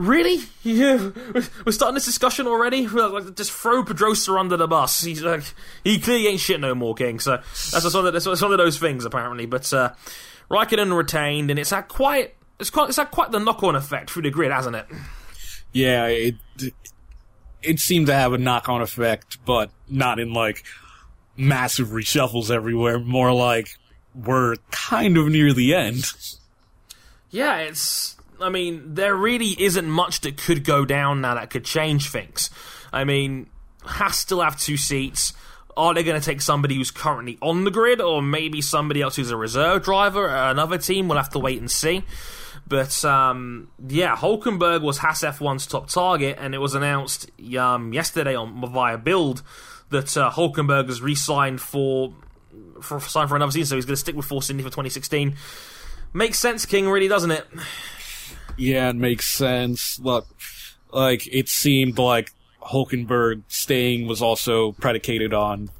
[0.01, 0.39] Really?
[0.63, 1.09] Yeah,
[1.65, 2.87] we're starting this discussion already.
[2.91, 5.01] Like, just throw Pedrosa under the bus.
[5.01, 5.43] He's like,
[5.83, 7.19] he clearly ain't shit no more, King.
[7.19, 7.41] So
[7.71, 9.47] that's one of, that's one of those things, apparently.
[9.47, 9.93] But uh,
[10.49, 14.23] Raikkonen retained, and it's had quite, it's quite, it's had quite the knock-on effect through
[14.23, 14.85] the grid, hasn't it?
[15.73, 16.35] Yeah, it
[17.63, 20.63] it seemed to have a knock-on effect, but not in like
[21.35, 22.99] massive reshuffles everywhere.
[22.99, 23.69] More like
[24.13, 26.05] we're kind of near the end.
[27.29, 31.65] Yeah, it's I mean, there really isn't much that could go down now that could
[31.65, 32.49] change things.
[32.91, 33.49] I mean,
[33.83, 35.33] Haas still have two seats.
[35.77, 39.15] Are they going to take somebody who's currently on the grid, or maybe somebody else
[39.15, 41.07] who's a reserve driver at another team?
[41.07, 42.03] We'll have to wait and see.
[42.67, 48.35] But um, yeah, Hulkenberg was Haas F1's top target, and it was announced um, yesterday
[48.35, 49.43] on via Bild
[49.89, 52.13] that uh, Hulkenberg has re-signed for
[52.81, 55.35] for signed for another season, so he's going to stick with Force India for 2016.
[56.13, 57.45] Makes sense, King, really, doesn't it?
[58.61, 59.99] Yeah, it makes sense.
[59.99, 60.27] Look,
[60.91, 62.31] like it seemed like
[62.61, 65.71] Hulkenberg staying was also predicated on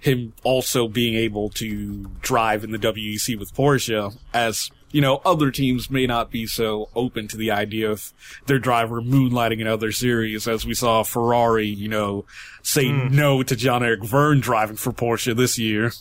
[0.00, 5.50] him also being able to drive in the WEC with Porsche, as you know, other
[5.50, 8.14] teams may not be so open to the idea of
[8.46, 12.24] their driver moonlighting in other series, as we saw Ferrari, you know,
[12.62, 13.10] say mm.
[13.10, 15.92] no to Jean-Eric Vergne driving for Porsche this year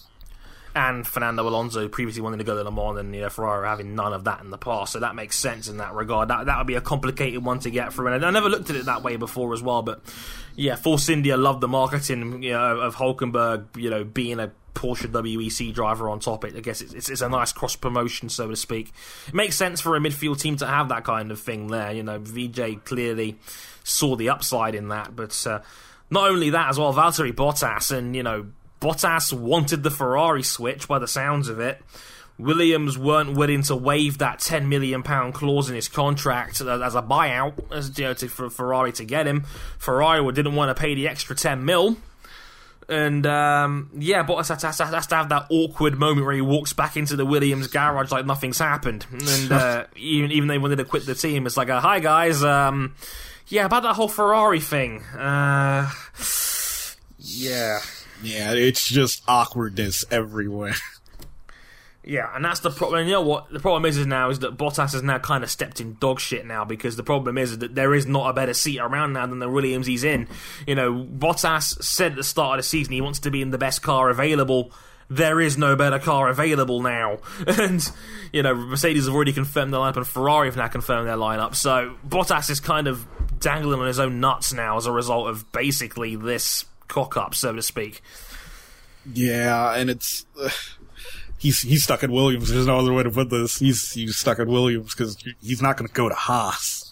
[0.76, 3.96] and Fernando Alonso previously wanting to go to Le Mans, and you know, Ferrari having
[3.96, 4.92] none of that in the past.
[4.92, 6.28] So that makes sense in that regard.
[6.28, 8.76] That that would be a complicated one to get through, and I never looked at
[8.76, 9.82] it that way before as well.
[9.82, 10.02] But
[10.56, 15.10] yeah, Force India loved the marketing you know, of Hulkenberg, you know, being a Porsche
[15.10, 16.44] WEC driver on top.
[16.44, 18.92] It I guess it's, it's a nice cross promotion, so to speak.
[19.30, 21.94] It makes sense for a midfield team to have that kind of thing there.
[21.94, 23.38] You know, VJ clearly
[23.86, 25.48] saw the upside in that, but.
[25.48, 25.60] Uh,
[26.08, 28.46] not only that as well, Valtteri Bottas and you know
[28.86, 31.82] Bottas wanted the Ferrari switch by the sounds of it.
[32.38, 37.02] Williams weren't willing to waive that ten million pound clause in his contract as a
[37.02, 39.46] buyout, as you know, to, for Ferrari to get him.
[39.80, 41.98] Ferrari didn't want to pay the extra ten mil,
[42.88, 46.74] and um, yeah, Bottas has, has, has, to have that awkward moment where he walks
[46.74, 50.86] back into the Williams garage like nothing's happened, and uh, even even they wanted to
[50.86, 52.94] quit the team, it's like, uh, "Hi guys, um,
[53.48, 55.90] yeah, about that whole Ferrari thing." Uh,
[57.18, 57.80] yeah.
[58.26, 60.76] Yeah, it's just awkwardness everywhere.
[62.08, 63.08] Yeah, and that's the problem.
[63.08, 63.52] You know what?
[63.52, 66.20] The problem is, is now is that Bottas has now kind of stepped in dog
[66.20, 69.26] shit now because the problem is that there is not a better seat around now
[69.26, 70.28] than the Williams he's in.
[70.68, 73.50] You know, Bottas said at the start of the season he wants to be in
[73.50, 74.72] the best car available.
[75.10, 77.92] There is no better car available now, and
[78.32, 81.56] you know Mercedes have already confirmed their lineup, and Ferrari have now confirmed their lineup.
[81.56, 83.08] So Bottas is kind of
[83.40, 87.54] dangling on his own nuts now as a result of basically this cock up, so
[87.54, 88.02] to speak.
[89.14, 90.50] Yeah, and it's uh,
[91.38, 92.50] he's he's stuck at Williams.
[92.50, 93.58] There's no other way to put this.
[93.60, 96.85] He's he's stuck at Williams because he's not going to go to Haas.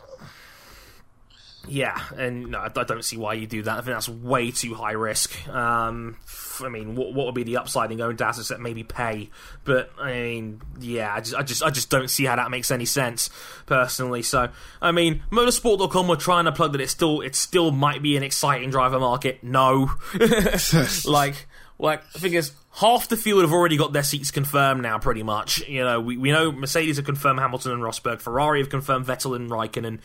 [1.67, 3.71] Yeah, and no, I don't see why you do that.
[3.71, 5.47] I think that's way too high risk.
[5.47, 6.17] Um,
[6.61, 9.29] I mean, what, what would be the upside in going to assets that maybe pay?
[9.63, 12.69] But I mean, yeah, I just, I just, I just don't see how that makes
[12.69, 13.29] any sense
[13.65, 14.23] personally.
[14.23, 14.49] So,
[14.81, 18.23] I mean, Motorsport.com were trying to plug that it still, it still might be an
[18.23, 19.41] exciting driver market.
[19.41, 19.91] No,
[21.05, 21.47] like,
[21.79, 25.23] like the thing is, half the field have already got their seats confirmed now, pretty
[25.23, 25.67] much.
[25.67, 29.35] You know, we, we know Mercedes have confirmed Hamilton and Rosberg, Ferrari have confirmed Vettel
[29.35, 29.99] and Raikkonen,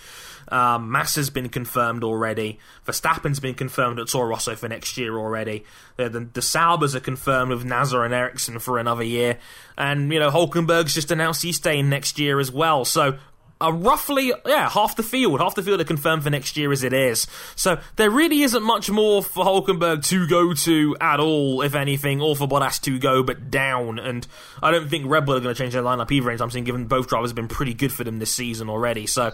[0.52, 5.64] um, Massa's been confirmed already, Verstappen's been confirmed at Toro Rosso for next year already.
[5.96, 9.38] The, the, the Saubers are confirmed with Nasr and Ericsson for another year,
[9.76, 12.84] and you know Hulkenberg's just announced he's staying next year as well.
[12.84, 13.18] So
[13.60, 15.40] uh, roughly, yeah, half the field.
[15.40, 17.26] Half the field are confirmed for next year as it is.
[17.56, 22.20] So there really isn't much more for Hulkenberg to go to at all, if anything,
[22.20, 23.98] or for Bottas to go, but down.
[23.98, 24.26] And
[24.62, 26.86] I don't think Red Bull are going to change their lineup either anytime soon, given
[26.86, 29.06] both drivers have been pretty good for them this season already.
[29.06, 29.32] So,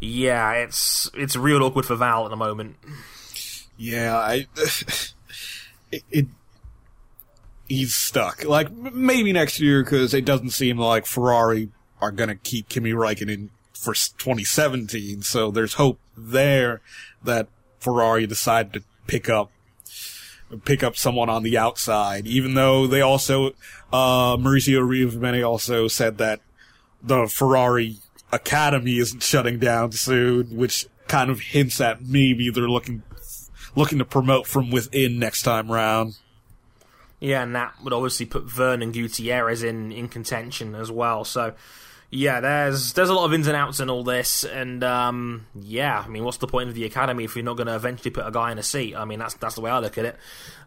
[0.00, 2.76] yeah, it's it's real awkward for Val at the moment.
[3.76, 4.46] Yeah, I.
[5.92, 6.26] it, it
[7.68, 8.44] he's stuck.
[8.44, 12.92] Like maybe next year because it doesn't seem like Ferrari are going to keep Kimi
[12.92, 15.22] Raikkonen for 2017.
[15.22, 16.80] So there's hope there
[17.22, 17.48] that
[17.78, 19.50] Ferrari decided to pick up
[20.64, 23.48] pick up someone on the outside, even though they also
[23.92, 26.40] uh, Maurizio Arrivabene also said that
[27.02, 27.98] the Ferrari
[28.32, 33.02] Academy isn't shutting down soon, which kind of hints at maybe they're looking
[33.74, 36.16] looking to promote from within next time round.
[37.20, 41.24] Yeah, and that would obviously put Vernon Gutierrez in in contention as well.
[41.24, 41.54] So
[42.10, 46.02] yeah, there's there's a lot of ins and outs in all this, and um, yeah,
[46.04, 48.26] I mean, what's the point of the academy if you're not going to eventually put
[48.26, 48.94] a guy in a seat?
[48.94, 50.16] I mean, that's that's the way I look at it,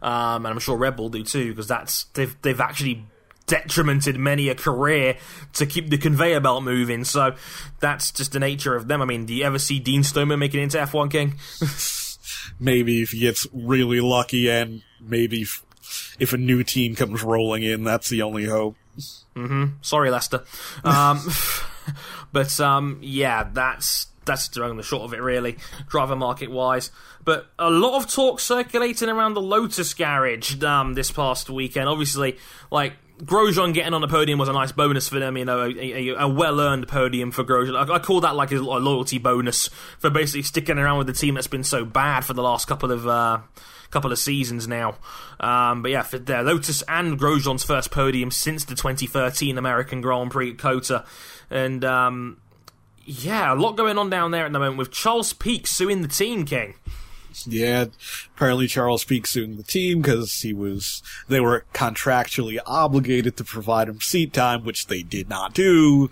[0.02, 3.04] um, and I'm sure Red Bull do too, because that's they've they've actually
[3.46, 5.16] detrimented many a career
[5.54, 7.02] to keep the conveyor belt moving.
[7.02, 7.34] So
[7.80, 9.02] that's just the nature of them.
[9.02, 11.34] I mean, do you ever see Dean Stoneman making it into F1 King?
[12.60, 15.64] maybe if he gets really lucky, and maybe if,
[16.20, 18.76] if a new team comes rolling in, that's the only hope.
[19.36, 19.76] Mm-hmm.
[19.82, 20.44] Sorry, Lester.
[20.84, 21.20] Um,
[22.32, 25.56] but um, yeah, that's that's the the short of it, really,
[25.88, 26.90] driver market wise.
[27.24, 31.88] But a lot of talk circulating around the Lotus garage um, this past weekend.
[31.88, 32.38] Obviously,
[32.70, 35.68] like Grosjean getting on the podium was a nice bonus for them, you know, a,
[35.68, 37.76] a, a well earned podium for Grosjean.
[37.76, 39.68] I, I, call that like a, loyalty bonus
[39.98, 42.90] for basically sticking around with the team that's been so bad for the last couple
[42.90, 43.40] of uh,
[43.90, 44.96] couple of seasons now.
[45.38, 50.30] Um, but yeah, for their Lotus and Grosjean's first podium since the 2013 American Grand
[50.30, 51.04] Prix at COTA.
[51.50, 52.40] And um,
[53.04, 56.08] yeah, a lot going on down there at the moment with Charles Pic suing the
[56.08, 56.74] team, King.
[57.46, 57.86] Yeah,
[58.34, 63.88] apparently Charles Pic suing the team because he was they were contractually obligated to provide
[63.88, 66.10] him seat time, which they did not do,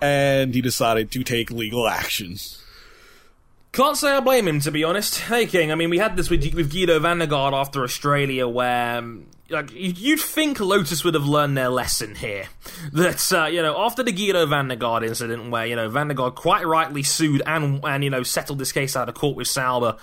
[0.00, 2.36] and he decided to take legal action.
[3.72, 5.20] Can't say I blame him, to be honest.
[5.20, 5.70] Hey, King.
[5.70, 9.26] I mean, we had this with, with Giedo van der Garde after Australia, where um,
[9.50, 12.48] like you'd think Lotus would have learned their lesson here.
[12.92, 16.08] That uh, you know, after the Giedo van der Garde incident, where you know van
[16.08, 19.36] der Garde quite rightly sued and and you know settled this case out of court
[19.36, 19.96] with Sauber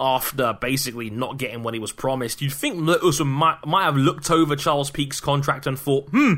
[0.00, 4.30] after basically not getting what he was promised, you'd think Lotus might might have looked
[4.30, 6.34] over Charles Pic's contract and thought, hmm.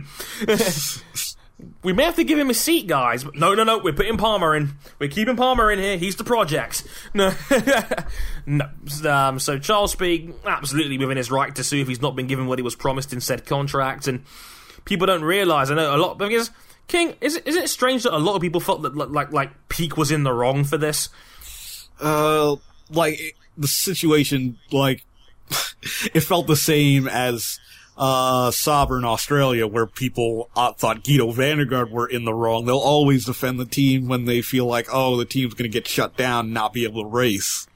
[1.82, 3.24] we may have to give him a seat, guys.
[3.34, 3.78] No, no, no.
[3.78, 4.72] We're putting Palmer in.
[4.98, 5.96] We're keeping Palmer in here.
[5.96, 6.84] He's the project.
[7.14, 7.32] No,
[8.46, 8.66] no.
[9.08, 12.46] Um, so Charles Pic absolutely within his right to sue if he's not been given
[12.46, 14.08] what he was promised in said contract.
[14.08, 14.24] And
[14.84, 15.70] people don't realise.
[15.70, 16.50] I know a lot because
[16.88, 17.14] King.
[17.20, 19.96] Is it, is it strange that a lot of people felt that like like Pic
[19.96, 21.08] was in the wrong for this?
[22.00, 22.56] Uh,
[22.90, 25.04] like the situation, like
[26.14, 27.60] it felt the same as
[27.96, 32.64] uh, sovereign Australia where people uh, thought Giedo van der Garde were in the wrong.
[32.64, 35.86] They'll always defend the team when they feel like, oh, the team's going to get
[35.86, 37.66] shut down not be able to race.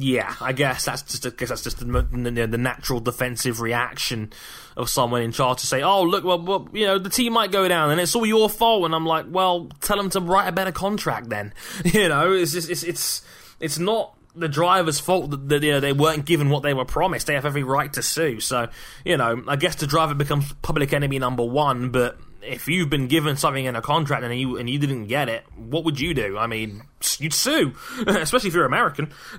[0.00, 4.32] Yeah, I guess that's just I guess that's just the, the, the, natural defensive reaction
[4.76, 7.50] of someone in charge to say, "Oh, look, well, well, you know, the team might
[7.50, 10.46] go down, and it's all your fault." And I'm like, "Well, tell them to write
[10.46, 11.52] a better contract, then."
[11.84, 13.22] You know, it's just, it's it's
[13.58, 16.84] it's not the driver's fault that, that you know, they weren't given what they were
[16.84, 17.26] promised.
[17.26, 18.40] They have every right to sue.
[18.40, 18.68] So,
[19.04, 21.90] you know, I guess the driver becomes public enemy number one.
[21.90, 25.28] But if you've been given something in a contract and you and you didn't get
[25.28, 26.38] it, what would you do?
[26.38, 26.82] I mean,
[27.18, 27.74] you'd sue,
[28.06, 29.12] especially if you're American.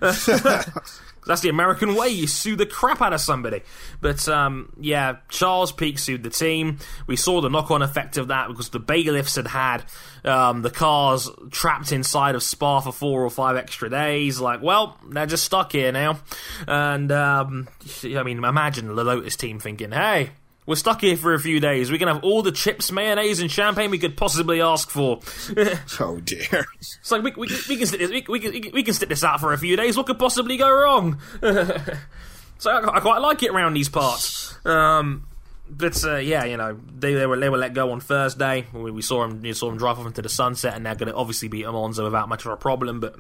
[1.29, 2.07] That's the American way.
[2.07, 3.61] You sue the crap out of somebody.
[4.01, 6.79] But um, yeah, Charles Pic sued the team.
[7.07, 9.83] We saw the knock on effect of that because the bailiffs had had
[10.23, 14.39] um, the cars trapped inside of Spa for four or five extra days.
[14.39, 16.19] Like, well, they're just stuck here now.
[16.67, 17.67] And um,
[18.03, 20.31] I mean, imagine the Lotus team thinking, hey,
[20.69, 21.89] we're stuck here for a few days.
[21.89, 25.19] We can have all the chips, mayonnaise, and champagne we could possibly ask for.
[25.99, 26.67] oh dear!
[26.77, 29.39] It's like we, we, we can stick this, we, we, we can stick this out
[29.39, 29.97] for a few days.
[29.97, 31.19] What could possibly go wrong?
[31.41, 34.63] so I, I quite like it around these parts.
[34.63, 35.25] Um,
[35.67, 38.67] but uh, yeah, you know they, they were they were let go on Thursday.
[38.71, 41.11] We, we saw him you saw him drive off into the sunset, and they're going
[41.11, 42.99] to obviously beat Monza without much of a problem.
[42.99, 43.15] But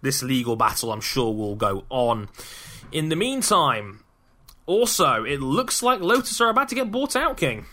[0.00, 2.30] this legal battle, I'm sure, will go on.
[2.92, 4.03] In the meantime,
[4.66, 7.66] also it looks like Lotus are about to get bought out, King.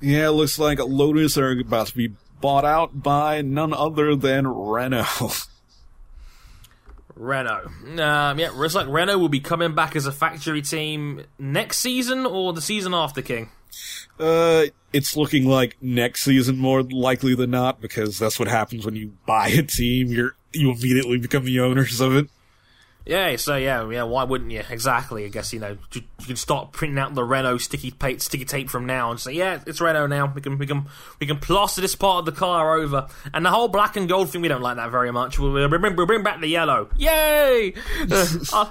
[0.00, 4.46] Yeah, it looks like Lotus are about to be bought out by none other than
[4.46, 5.32] Renault.
[7.14, 7.70] Renault.
[7.98, 12.26] Um, yeah, looks like Renault will be coming back as a factory team next season
[12.26, 13.50] or the season after, King.
[14.18, 18.94] Uh, it's looking like next season more likely than not because that's what happens when
[18.94, 20.08] you buy a team.
[20.08, 22.28] You're you immediately become the owners of it.
[23.06, 24.04] Yeah, so yeah, yeah.
[24.04, 24.62] Why wouldn't you?
[24.70, 25.26] Exactly.
[25.26, 28.46] I guess you know you, you can start printing out the Renault sticky tape, sticky
[28.46, 30.32] tape from now and say, yeah, it's Renault now.
[30.34, 30.86] We can we can
[31.20, 34.30] we can plaster this part of the car over, and the whole black and gold
[34.30, 34.40] thing.
[34.40, 35.38] We don't like that very much.
[35.38, 36.88] We'll, we'll, bring, we'll bring back the yellow.
[36.96, 37.74] Yay!
[38.52, 38.70] uh,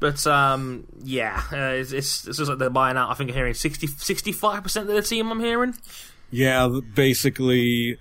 [0.00, 3.10] but um, yeah, uh, it's, it's it's just like they're buying out.
[3.10, 5.30] I think I'm hearing 65 percent of the team.
[5.30, 5.76] I'm hearing.
[6.30, 7.96] Yeah, basically,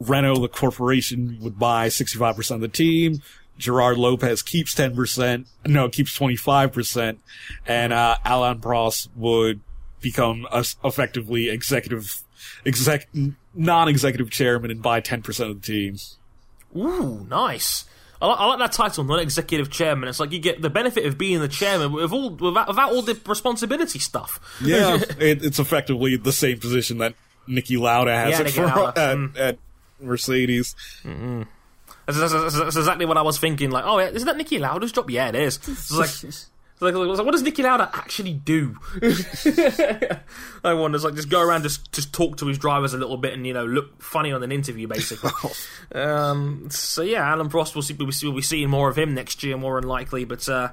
[0.00, 3.22] Renault, the corporation, would buy 65% of the team.
[3.58, 7.18] Gerard Lopez keeps 10%, no, keeps 25%,
[7.66, 9.60] and, uh, Alain Prost would
[10.00, 12.22] become a, effectively executive,
[12.66, 13.08] exec,
[13.54, 15.96] non-executive chairman and buy 10% of the team.
[16.76, 17.84] Ooh, nice.
[18.20, 20.08] I like, I like that title, non-executive chairman.
[20.08, 23.02] It's like you get the benefit of being the chairman with all without, without all
[23.02, 24.40] the responsibility stuff.
[24.64, 27.14] Yeah, it, it's effectively the same position that
[27.48, 29.38] Niki Lauda has Yeah, Niki for, at, Mm.
[29.38, 29.58] at
[30.00, 30.74] Mercedes.
[31.04, 31.44] That's,
[32.06, 33.70] that's- that's- that's exactly what I was thinking.
[33.70, 35.10] Like, oh, yeah, isn't that Niki Lauda's job?
[35.10, 35.56] Yeah, it is.
[35.68, 36.22] It's like, it's
[36.80, 38.76] like, it's like, what does Niki Lauda actually do?
[40.64, 40.96] I wonder.
[40.96, 43.46] It's like just go around, just just talk to his drivers a little bit, and
[43.46, 45.30] you know, look funny on an interview, basically.
[45.94, 47.74] um, so yeah, Alain Prost.
[47.74, 47.94] We'll see.
[47.94, 50.24] We'll, see, we'll be seeing more of him next year, more than likely.
[50.24, 50.70] But uh,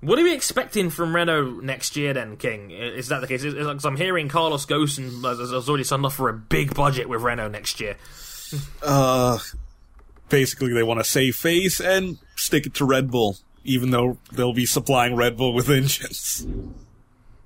[0.00, 2.70] what are we expecting from Renault next year, then, King?
[2.70, 3.42] Is that the case?
[3.42, 7.22] Because I'm hearing Carlos Ghosn has, has already signed off for a big budget with
[7.22, 7.96] Renault next year.
[8.82, 9.38] Uh,
[10.28, 14.52] basically they want to save face and stick it to Red Bull, even though they'll
[14.52, 16.46] be supplying Red Bull with engines.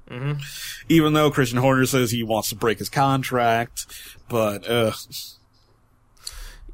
[0.09, 0.41] Mm-hmm.
[0.89, 3.87] Even though Christian Horner says he wants to break his contract,
[4.29, 4.93] but uh,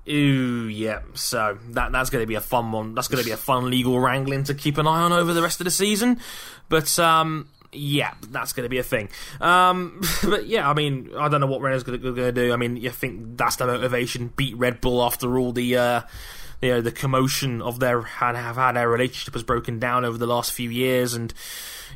[0.09, 1.01] Ooh, yeah.
[1.15, 2.95] So that that's going to be a fun one.
[2.95, 5.43] That's going to be a fun legal wrangling to keep an eye on over the
[5.43, 6.19] rest of the season.
[6.69, 9.09] But um, yeah, that's going to be a thing.
[9.41, 12.53] Um, but yeah, I mean, I don't know what Renault's going to do.
[12.53, 14.33] I mean, you think that's the motivation?
[14.37, 15.77] Beat Red Bull after all the.
[15.77, 16.01] Uh,
[16.61, 20.27] you know, the commotion of their have had their relationship has broken down over the
[20.27, 21.33] last few years, and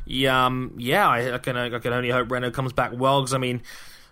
[0.05, 3.33] yeah, um, yeah, I, I can I can only hope Renault comes back well because
[3.33, 3.61] I mean,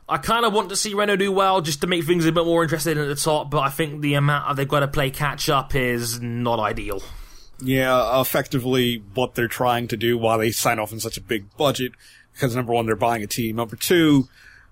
[0.10, 2.44] I kind of want to see Renault do well just to make things a bit
[2.44, 5.48] more interesting at the top, but I think the amount they've got to play catch
[5.48, 7.02] up is not ideal.
[7.62, 11.46] Yeah, effectively what they're trying to do while they sign off on such a big
[11.58, 11.94] budget,
[12.34, 13.56] because number one, they're buying a team.
[13.58, 14.28] Number two,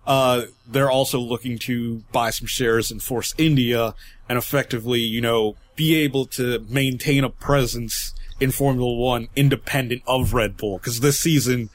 [0.08, 3.94] uh, they're also looking to buy some shares in Force India
[4.28, 10.34] and effectively, you know, be able to maintain a presence in Formula One independent of
[10.34, 10.78] Red Bull.
[10.78, 11.70] Because this season,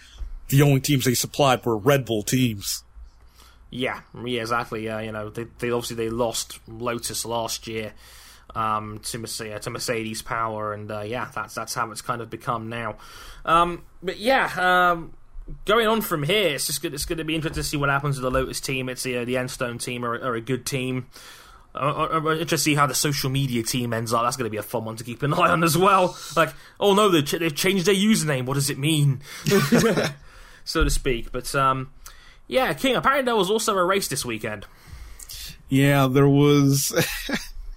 [0.49, 2.83] the only teams they supplied were Red Bull teams.
[3.71, 4.85] Yeah, yeah, exactly.
[4.85, 7.93] Yeah, you know, they, they obviously they lost Lotus last year
[8.55, 12.31] um, to Mercedes, to Mercedes Power, and uh, yeah, that's that's how it's kind of
[12.31, 12.97] become now.
[13.45, 15.15] Um, but yeah, um,
[15.65, 17.89] going on from here, it's just good, it's going to be interesting to see what
[17.89, 18.89] happens with the Lotus team.
[18.89, 21.07] It's the uh, the Enstone team are, are a good team.
[21.75, 24.23] Uh, I'm to see how the social media team ends up.
[24.23, 26.17] That's going to be a fun one to keep an eye on as well.
[26.37, 28.47] Like, oh no, they've, ch- they've changed their username.
[28.47, 29.23] What does it mean,
[30.65, 31.33] so to speak?
[31.33, 31.91] But um,
[32.47, 32.95] yeah, King.
[32.95, 34.67] Apparently, there was also a race this weekend.
[35.69, 36.93] Yeah, there was,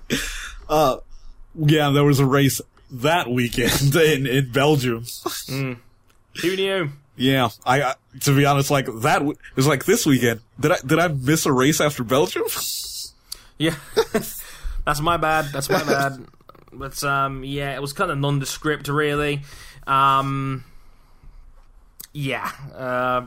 [0.70, 0.98] uh,
[1.56, 2.62] yeah, there was a race
[2.92, 5.06] that weekend in, in Belgium.
[5.48, 5.76] Who
[6.56, 6.90] knew?
[7.16, 10.42] Yeah, I, I to be honest, like that w- it was like this weekend.
[10.60, 12.44] Did I did I miss a race after Belgium?
[13.60, 13.74] Yeah,
[14.86, 15.46] that's my bad.
[15.52, 16.28] That's my bad.
[16.72, 19.42] But um, yeah, it was kind of nondescript, really.
[19.88, 20.64] Um,
[22.14, 23.26] yeah, uh,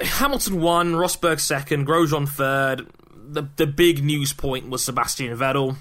[0.00, 2.86] Hamilton won, Rosberg second, Grosjean third.
[3.32, 5.76] The the big news point was Sebastian Vettel.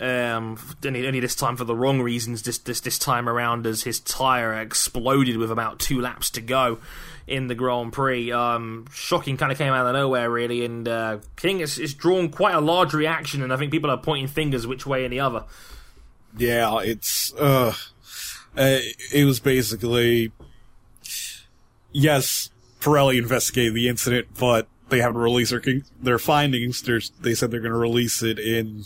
[0.00, 2.42] Um, only, only this time for the wrong reasons.
[2.42, 6.78] This this this time around, as his tire exploded with about two laps to go
[7.26, 8.32] in the Grand Prix.
[8.32, 10.64] Um, shocking, kind of came out of nowhere, really.
[10.64, 13.96] And uh, King has, has drawn quite a large reaction, and I think people are
[13.96, 15.44] pointing fingers which way and the other.
[16.36, 17.72] yeah, it's uh,
[18.56, 18.78] uh,
[19.12, 20.32] it was basically
[21.92, 25.62] yes, Pirelli investigated the incident, but they haven't released their
[26.00, 26.82] their findings.
[26.82, 28.84] There's, they said they're going to release it in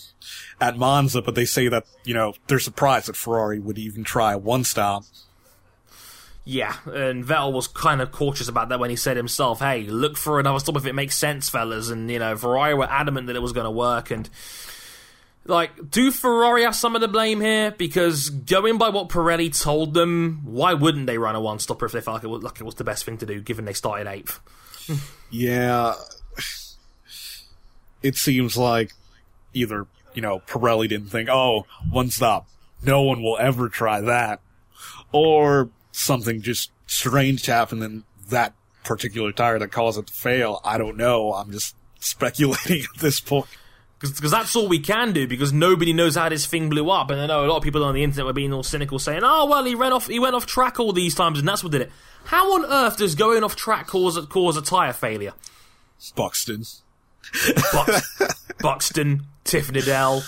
[0.61, 4.37] at Monza, but they say that you know they're surprised that Ferrari would even try
[4.37, 5.05] one stop.
[6.45, 10.17] yeah, and Vettel was kind of cautious about that when he said himself, "Hey, look
[10.17, 13.37] for another stop if it makes sense, fellas." And you know, Ferrari were adamant that
[13.37, 14.31] it was going to work, and
[15.49, 17.71] like, do Ferrari have some of the blame here?
[17.73, 21.93] Because going by what Pirelli told them, why wouldn't they run a one stopper if
[21.93, 23.73] they felt like it, was, like it was the best thing to do, given they
[23.73, 24.41] started eighth?
[25.31, 25.95] yeah,
[28.03, 28.93] it seems like
[29.55, 32.49] either you know Pirelli didn't think, oh, one stop,
[32.83, 34.41] no one will ever try that,
[35.13, 38.55] or something just strange happened in that
[38.85, 40.61] particular tire that caused it to fail.
[40.65, 41.35] I don't know.
[41.35, 43.47] I'm just speculating at this point.
[44.01, 47.11] Because that's all we can do, because nobody knows how this thing blew up.
[47.11, 49.23] And I know a lot of people on the internet were being all cynical, saying,
[49.25, 51.73] oh, well, he ran off, he went off track all these times, and that's what
[51.73, 51.91] did it.
[52.27, 55.33] How on earth does going off track cause, cause a tyre failure?
[56.15, 56.65] Buxton.
[57.73, 60.23] Bux, Buxton, Tiff Needell,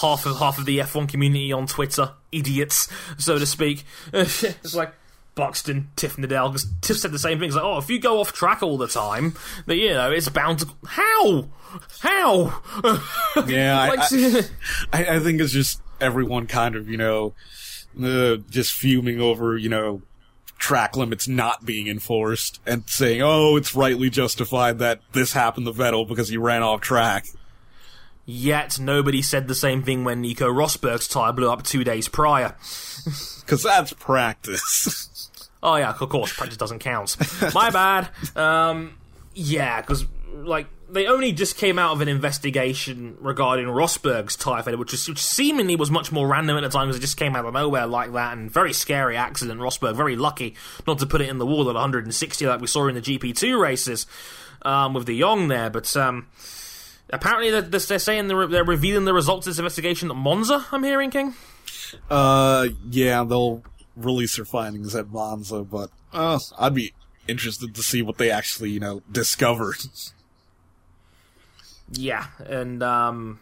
[0.00, 2.88] half of half of the F1 community on Twitter, idiots,
[3.18, 3.84] so to speak.
[4.12, 4.92] it's like
[5.38, 7.46] Buxton, Tiff Needell, because Tiff said the same thing.
[7.46, 9.34] It's like, oh, if you go off track all the time,
[9.66, 10.68] that you know it's bound to.
[10.84, 11.48] How?
[12.00, 12.60] How?
[13.46, 14.42] Yeah, like, I,
[14.92, 17.34] I, I, think it's just everyone kind of you know
[18.02, 20.02] uh, just fuming over you know
[20.58, 25.72] track limits not being enforced and saying, oh, it's rightly justified that this happened to
[25.72, 27.26] Vettel because he ran off track.
[28.26, 32.56] Yet nobody said the same thing when Nico Rosberg's tyre blew up two days prior.
[33.48, 35.27] Because that's practice.
[35.62, 37.16] Oh yeah, of course, practice doesn't count.
[37.54, 38.08] My bad.
[38.36, 38.98] Um,
[39.34, 44.78] yeah, because like they only just came out of an investigation regarding Rosberg's tyre failure,
[44.78, 47.44] which, which seemingly was much more random at the time because it just came out
[47.44, 49.60] of nowhere like that, and very scary accident.
[49.60, 50.54] Rosberg very lucky
[50.86, 53.60] not to put it in the wall at 160 like we saw in the GP2
[53.60, 54.06] races
[54.62, 55.94] um, with the Young there, but.
[55.96, 56.26] Um,
[57.10, 60.66] apparently, they're, they're saying they're, they're revealing the results of this investigation at Monza.
[60.72, 61.34] I'm hearing, King.
[62.10, 63.62] Uh, yeah, they'll
[63.98, 66.92] release their findings at Monza, but uh, I'd be
[67.26, 69.76] interested to see what they actually, you know, discovered.
[71.90, 73.40] Yeah, and um,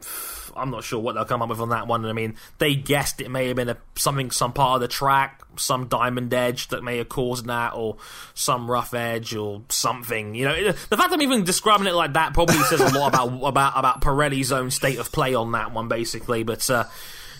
[0.54, 2.04] I'm not sure what they'll come up with on that one.
[2.06, 5.42] I mean, they guessed it may have been a, something, some part of the track,
[5.56, 7.96] some diamond edge that may have caused that, or
[8.34, 10.34] some rough edge, or something.
[10.34, 13.28] You know, the fact I'm even describing it like that probably says a lot about
[13.42, 16.44] about about Pirelli's own state of play on that one, basically.
[16.44, 16.84] But uh,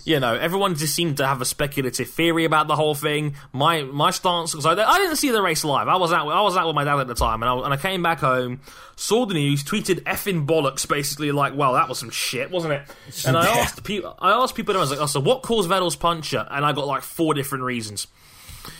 [0.07, 3.35] you know, everyone just seemed to have a speculative theory about the whole thing.
[3.53, 5.89] My my stance was I, I didn't see the race live.
[5.89, 7.75] I was out I was out with my dad at the time, and I, and
[7.75, 8.61] I came back home,
[8.95, 12.83] saw the news, tweeted effing bollocks, basically like, well, that was some shit, wasn't it?
[13.27, 15.97] And I asked people, I asked people, I was like, oh, so what caused Vettel's
[15.97, 16.47] puncture?
[16.53, 18.07] And I got like four different reasons,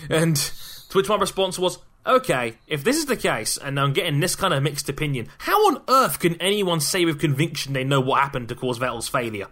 [0.09, 4.21] and to which my response was, okay, if this is the case, and I'm getting
[4.21, 8.01] this kind of mixed opinion, how on earth can anyone say with conviction they know
[8.01, 9.49] what happened to cause Vettel's failure?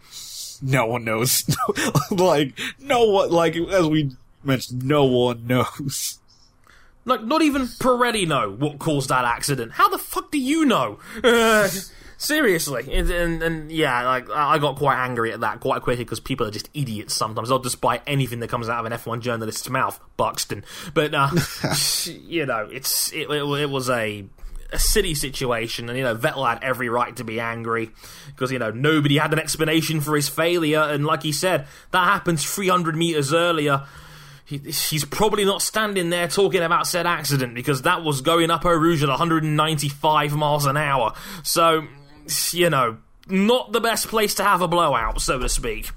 [0.62, 1.44] No one knows.
[2.10, 4.10] like, no one, like, as we
[4.42, 6.18] mentioned, no one knows.
[7.04, 9.72] Like, not even Pirelli know what caused that accident.
[9.72, 10.98] How the fuck do you know?
[12.16, 12.88] Seriously.
[12.90, 16.46] And, and, and, yeah, like, I got quite angry at that quite quickly because people
[16.46, 17.50] are just idiots sometimes.
[17.50, 20.00] They'll just buy anything that comes out of an F1 journalist's mouth.
[20.16, 20.64] Buxton.
[20.94, 21.28] But, uh,
[22.06, 24.24] you know, it's, it, it, it was a
[24.74, 27.90] a city situation, and you know Vettel had every right to be angry
[28.26, 32.04] because you know nobody had an explanation for his failure, and like he said, that
[32.04, 33.86] happens 300 meters earlier.
[34.44, 38.66] He, he's probably not standing there talking about said accident because that was going up
[38.66, 41.14] Eau Rouge at 195 miles an hour.
[41.42, 41.86] So,
[42.50, 45.90] you know, not the best place to have a blowout, so to speak.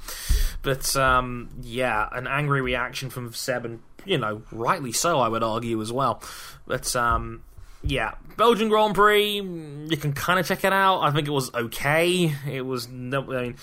[0.62, 5.44] But um, yeah, an angry reaction from Seb, and you know, rightly so, I would
[5.44, 6.22] argue as well.
[6.66, 7.44] But um,
[7.84, 11.02] yeah, Belgian Grand Prix, you can kind of check it out.
[11.02, 12.34] I think it was okay.
[12.50, 13.56] It was no, I mean,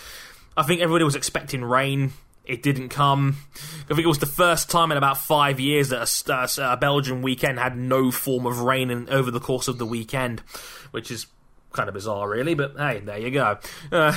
[0.57, 2.13] I think everybody was expecting rain.
[2.45, 3.37] It didn't come.
[3.85, 7.23] I think it was the first time in about five years that a, a Belgian
[7.23, 10.41] weekend had no form of rain in, over the course of the weekend,
[10.91, 11.27] which is
[11.73, 12.55] kind of bizarre, really.
[12.55, 13.59] But hey, there you go.
[13.91, 14.15] Uh,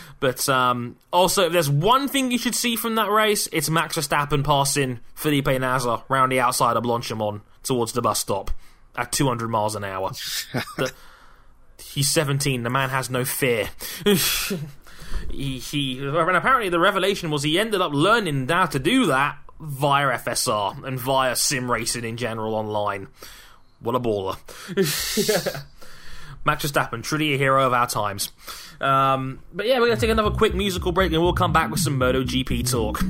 [0.20, 3.96] but um, also, if there's one thing you should see from that race, it's Max
[3.96, 8.50] Verstappen passing Felipe Nasr round the outside of Blanchimont towards the bus stop
[8.96, 10.10] at 200 miles an hour.
[10.76, 10.92] the,
[11.78, 12.62] he's 17.
[12.62, 13.70] The man has no fear.
[15.30, 19.38] he, he, and apparently the revelation was he ended up learning how to do that
[19.60, 23.08] via FSR and via sim racing in general online.
[23.80, 24.36] What a baller.
[26.44, 28.30] Max Verstappen, truly a hero of our times.
[28.80, 31.70] Um, but yeah, we're going to take another quick musical break and we'll come back
[31.70, 33.02] with some MotoGP talk.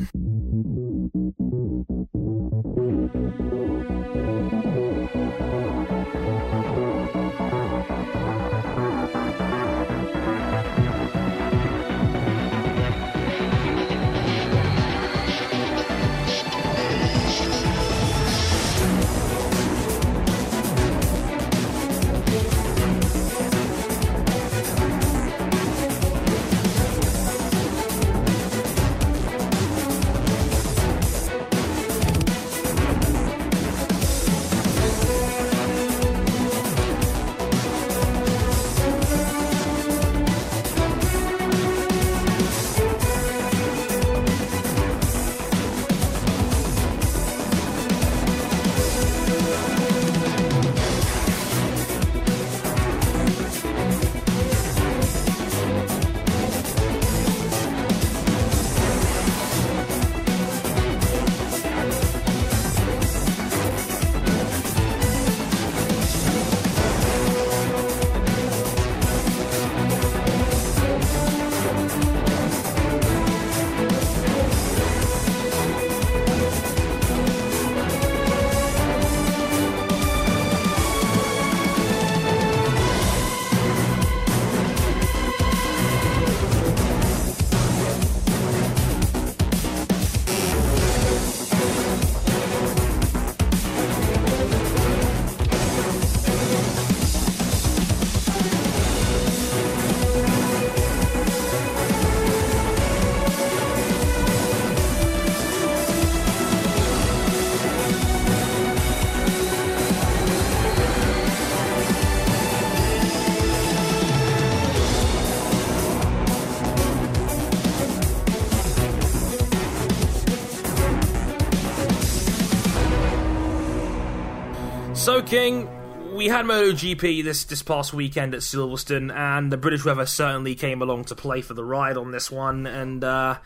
[125.26, 130.54] King, we had MotoGP this this past weekend at Silverstone, and the British weather certainly
[130.54, 132.66] came along to play for the ride on this one.
[132.66, 133.38] And uh,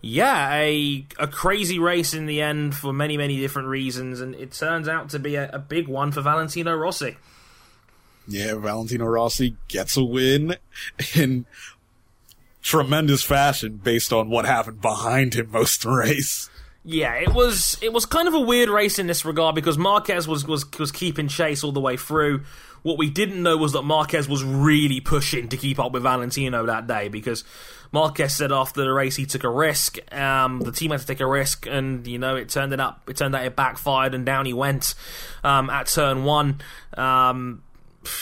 [0.00, 4.52] yeah, a a crazy race in the end for many many different reasons, and it
[4.52, 7.16] turns out to be a, a big one for Valentino Rossi.
[8.26, 10.56] Yeah, Valentino Rossi gets a win
[11.14, 11.46] in
[12.62, 16.48] tremendous fashion based on what happened behind him most of the race.
[16.86, 20.28] Yeah, it was it was kind of a weird race in this regard because Marquez
[20.28, 22.42] was was was keeping chase all the way through.
[22.82, 26.66] What we didn't know was that Marquez was really pushing to keep up with Valentino
[26.66, 27.42] that day because
[27.90, 29.96] Marquez said after the race he took a risk.
[30.14, 33.08] Um, the team had to take a risk, and you know it turned it up.
[33.08, 34.94] It turned out it backfired, and down he went
[35.42, 36.60] um, at turn one.
[36.98, 37.62] Um,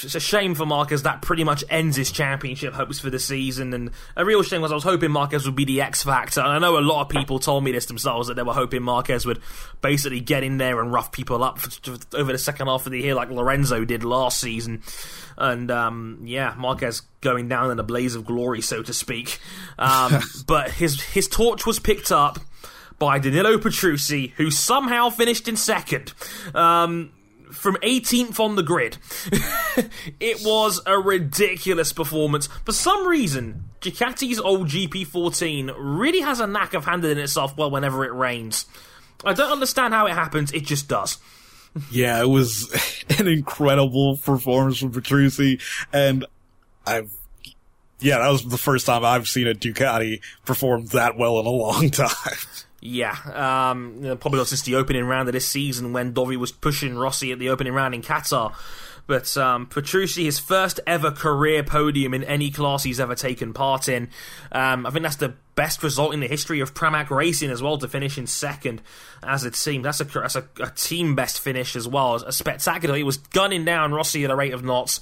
[0.02, 3.74] it's a shame for Marquez that pretty much ends his championship hopes for the season,
[3.74, 6.40] and a real shame was I was hoping Marquez would be the X factor.
[6.40, 8.82] And I know a lot of people told me this themselves that they were hoping
[8.82, 9.40] Marquez would
[9.80, 13.00] basically get in there and rough people up for, over the second half of the
[13.00, 14.82] year, like Lorenzo did last season.
[15.36, 19.38] And um, yeah, Marquez going down in a blaze of glory, so to speak.
[19.78, 22.38] Um, but his his torch was picked up
[22.98, 26.12] by Danilo Petrucci, who somehow finished in second.
[26.54, 27.10] Um,
[27.52, 28.98] from 18th on the grid.
[30.20, 32.48] it was a ridiculous performance.
[32.64, 38.04] For some reason, Ducati's old GP14 really has a knack of handling itself well whenever
[38.04, 38.66] it rains.
[39.24, 41.18] I don't understand how it happens, it just does.
[41.90, 45.60] Yeah, it was an incredible performance from Petrucci,
[45.92, 46.26] and
[46.86, 47.12] I've
[48.02, 51.50] yeah, that was the first time I've seen a Ducati perform that well in a
[51.50, 52.08] long time.
[52.84, 57.30] Yeah, um, probably since the opening round of this season when Dovi was pushing Rossi
[57.30, 58.54] at the opening round in Qatar.
[59.06, 63.88] But um, Petrucci, his first ever career podium in any class he's ever taken part
[63.88, 64.10] in.
[64.50, 67.78] Um, I think that's the best result in the history of Pramac racing as well
[67.78, 68.82] to finish in second,
[69.22, 69.84] as it seemed.
[69.84, 72.16] That's a, that's a, a team best finish as well.
[72.16, 72.96] A spectacular.
[72.96, 75.00] He was gunning down Rossi at a rate of knots.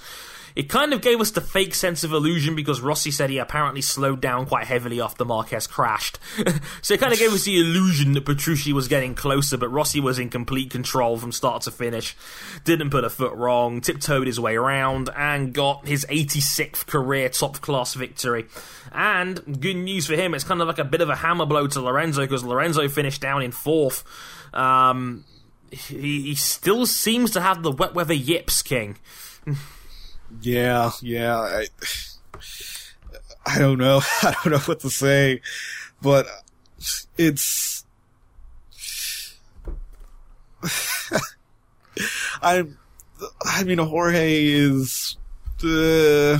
[0.57, 3.83] It kind of gave us the fake sense of illusion because Rossi said he apparently
[3.83, 6.19] slowed down quite heavily after Marquez crashed.
[6.83, 10.01] so it kind of gave us the illusion that Petrucci was getting closer, but Rossi
[10.01, 12.17] was in complete control from start to finish.
[12.65, 17.61] Didn't put a foot wrong, tiptoed his way around, and got his 86th career top
[17.61, 18.47] class victory.
[18.93, 21.67] And good news for him, it's kind of like a bit of a hammer blow
[21.69, 24.05] to Lorenzo because Lorenzo finished down in fourth.
[24.53, 25.25] Um,
[25.71, 28.99] he, he still seems to have the wet weather yips, King.
[30.41, 31.39] Yeah, yeah.
[31.39, 31.67] I,
[33.47, 34.01] I don't know.
[34.23, 35.41] I don't know what to say,
[36.01, 36.27] but
[37.19, 37.85] it's.
[42.43, 42.65] I,
[43.43, 45.17] I mean, Jorge is.
[45.63, 46.39] Uh,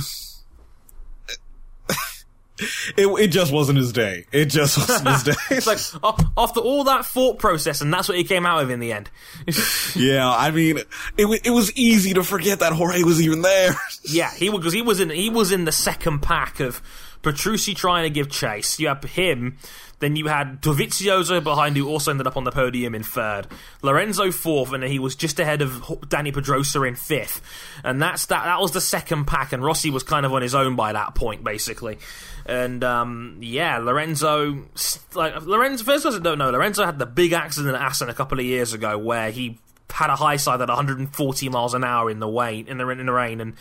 [2.97, 4.25] it, it just wasn't his day.
[4.31, 5.33] It just wasn't his day.
[5.49, 8.79] it's like after all that thought process, and that's what he came out of in
[8.79, 9.09] the end.
[9.95, 10.77] yeah, I mean,
[11.17, 13.75] it it was easy to forget that Jorge was even there.
[14.03, 16.81] yeah, he because he was in he was in the second pack of
[17.21, 18.79] Petrucci trying to give chase.
[18.79, 19.57] You have him.
[19.99, 23.45] Then you had Dovizioso behind, who also ended up on the podium in third.
[23.83, 25.69] Lorenzo fourth, and he was just ahead of
[26.07, 27.39] Dani Pedrosa in fifth.
[27.83, 28.45] And that's that.
[28.45, 31.13] That was the second pack, and Rossi was kind of on his own by that
[31.13, 31.99] point, basically.
[32.45, 34.65] And um, yeah, Lorenzo,
[35.13, 38.39] like Lorenzo, first that don't know, Lorenzo had the big accident at Assen a couple
[38.39, 42.19] of years ago where he had a high side at 140 miles an hour in
[42.19, 43.53] the rain, in the, in the rain, and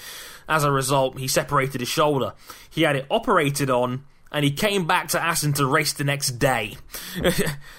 [0.49, 2.35] as a result, he separated his shoulder.
[2.71, 6.33] He had it operated on and he came back to Assen to race the next
[6.39, 6.77] day.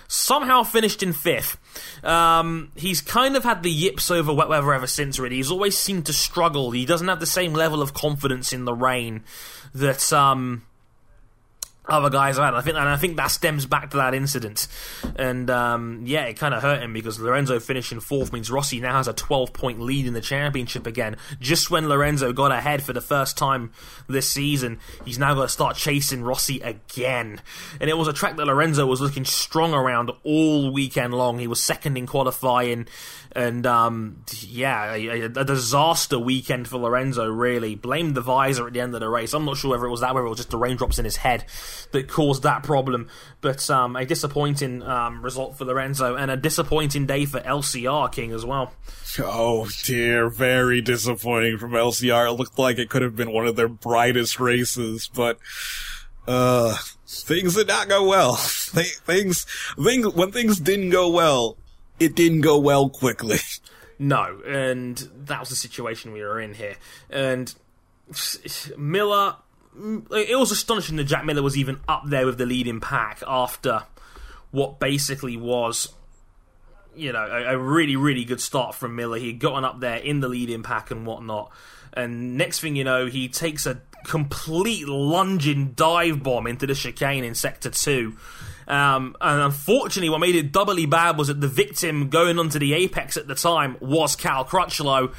[0.07, 1.57] Somehow finished in fifth.
[2.03, 5.37] Um, he's kind of had the yips over wet weather ever since, really.
[5.37, 6.71] He's always seemed to struggle.
[6.71, 9.23] He doesn't have the same level of confidence in the rain
[9.73, 10.63] that um,
[11.91, 12.53] other guys had.
[12.53, 14.67] I think, and I think that stems back to that incident.
[15.15, 18.97] And um, yeah, it kind of hurt him because Lorenzo finishing fourth means Rossi now
[18.97, 21.17] has a 12 point lead in the championship again.
[21.39, 23.71] Just when Lorenzo got ahead for the first time
[24.07, 27.41] this season, he's now got to start chasing Rossi again.
[27.79, 31.39] And it was a track that Lorenzo was looking strong around all weekend long.
[31.39, 32.87] He was second in qualifying.
[33.33, 37.25] And um, yeah, a, a, disaster weekend for Lorenzo.
[37.27, 39.33] Really blamed the visor at the end of the race.
[39.33, 41.15] I'm not sure whether it was that, whether it was just the raindrops in his
[41.15, 41.45] head
[41.91, 43.07] that caused that problem.
[43.41, 48.31] But um, a disappointing um, result for Lorenzo and a disappointing day for LCR King
[48.31, 48.73] as well.
[49.19, 52.27] Oh dear, very disappointing from LCR.
[52.27, 55.37] It looked like it could have been one of their brightest races, but
[56.27, 56.77] uh,
[57.07, 58.35] things did not go well.
[58.35, 61.57] things, things, when things didn't go well,
[61.99, 63.39] it didn't go well quickly.
[64.03, 66.75] No, and that was the situation we were in here.
[67.11, 67.53] And
[68.77, 69.35] Miller,
[69.75, 73.83] it was astonishing that Jack Miller was even up there with the leading pack after
[74.51, 75.93] what basically was
[76.95, 79.17] you know, a, a really, really good start from Miller.
[79.17, 81.51] He had gotten up there in the leading pack and whatnot.
[81.93, 87.23] And next thing you know, he takes a complete lunging dive bomb into the chicane
[87.23, 88.15] in Sector 2.
[88.67, 92.73] Um, and unfortunately, what made it doubly bad was that the victim going onto the
[92.73, 95.13] apex at the time was Cal Crutchlow.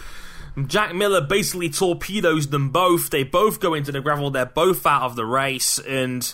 [0.66, 3.10] Jack Miller basically torpedoes them both.
[3.10, 4.30] They both go into the gravel.
[4.30, 5.78] They're both out of the race.
[5.78, 6.32] And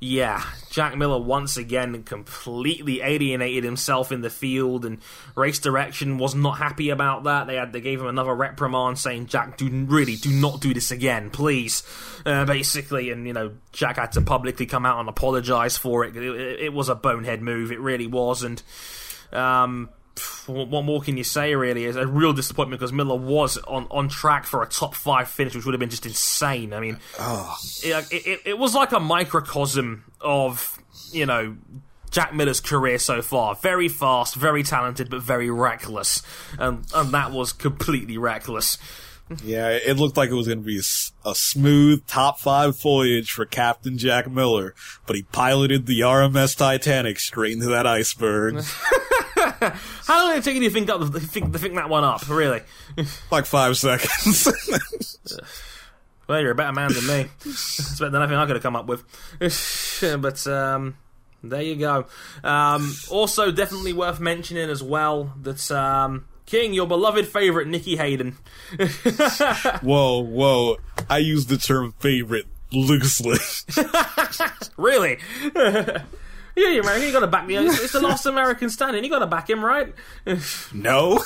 [0.00, 4.98] yeah, Jack Miller once again completely alienated himself in the field, and
[5.34, 7.46] race direction was not happy about that.
[7.46, 10.90] They had they gave him another reprimand, saying, "Jack, do really do not do this
[10.90, 11.82] again, please."
[12.26, 16.16] Uh, basically, and you know, Jack had to publicly come out and apologize for it.
[16.16, 18.62] It, it, was a bonehead move, it really was, and
[19.32, 19.88] um,
[20.46, 21.54] what more can you say?
[21.54, 25.28] Really, is a real disappointment because Miller was on, on track for a top five
[25.28, 26.72] finish, which would have been just insane.
[26.72, 30.78] I mean, Oh, it, it, it was like a microcosm of
[31.12, 31.56] you know
[32.10, 33.54] Jack Miller's career so far.
[33.56, 36.22] Very fast, very talented, but very reckless,
[36.58, 38.78] and and that was completely reckless.
[39.42, 40.78] yeah, it looked like it was going to be
[41.24, 44.74] a smooth top five voyage for Captain Jack Miller,
[45.06, 48.62] but he piloted the RMS Titanic straight into that iceberg.
[49.70, 52.28] How long did it take you to think up think, think that one up?
[52.28, 52.62] Really?
[53.30, 54.48] like five seconds.
[56.26, 57.30] Well, you're a better man than me.
[57.44, 59.04] It's better than anything I could have come up with.
[60.20, 60.96] but um,
[61.42, 62.06] there you go.
[62.42, 68.38] Um, also, definitely worth mentioning as well that um, King, your beloved favourite Nicky Hayden.
[69.82, 70.76] whoa, whoa.
[71.10, 73.38] I use the term favorite loosely.
[74.76, 75.18] really?
[76.56, 77.06] Yeah, you're American.
[77.06, 77.56] You got to back me.
[77.56, 79.02] It's, it's the last American standing.
[79.02, 79.92] You got to back him, right?
[80.72, 81.18] no.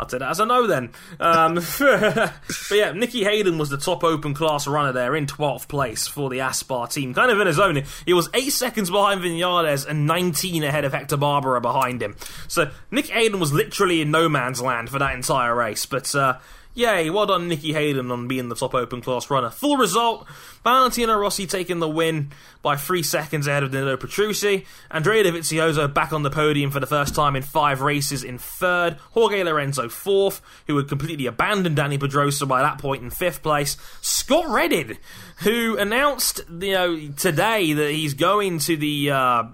[0.00, 0.90] I'll take that as a no then.
[1.20, 2.32] Um, but
[2.72, 6.40] yeah, Nicky Hayden was the top open class runner there in 12th place for the
[6.40, 7.14] Aspar team.
[7.14, 7.82] Kind of in his own.
[8.04, 12.16] He was 8 seconds behind Vinales and 19 ahead of Hector Barbera behind him.
[12.48, 15.86] So Nick Hayden was literally in no man's land for that entire race.
[15.86, 16.38] But uh,
[16.74, 19.50] yay, well done Nicky Hayden on being the top open class runner.
[19.50, 20.26] Full result,
[20.64, 22.30] Valentino Rossi taking the win
[22.62, 24.66] by 3 seconds ahead of Danilo Petrucci.
[24.90, 28.98] Andrea Dovizioso back on the podium for the first time in 5 races in 3rd.
[29.10, 33.76] Jorge Lorenzo 4th, who had completely abandoned Dani Pedrosa by that point in 5th place.
[34.00, 34.98] Scott Redding,
[35.38, 39.10] who announced you know, today that he's going to the...
[39.10, 39.44] Uh,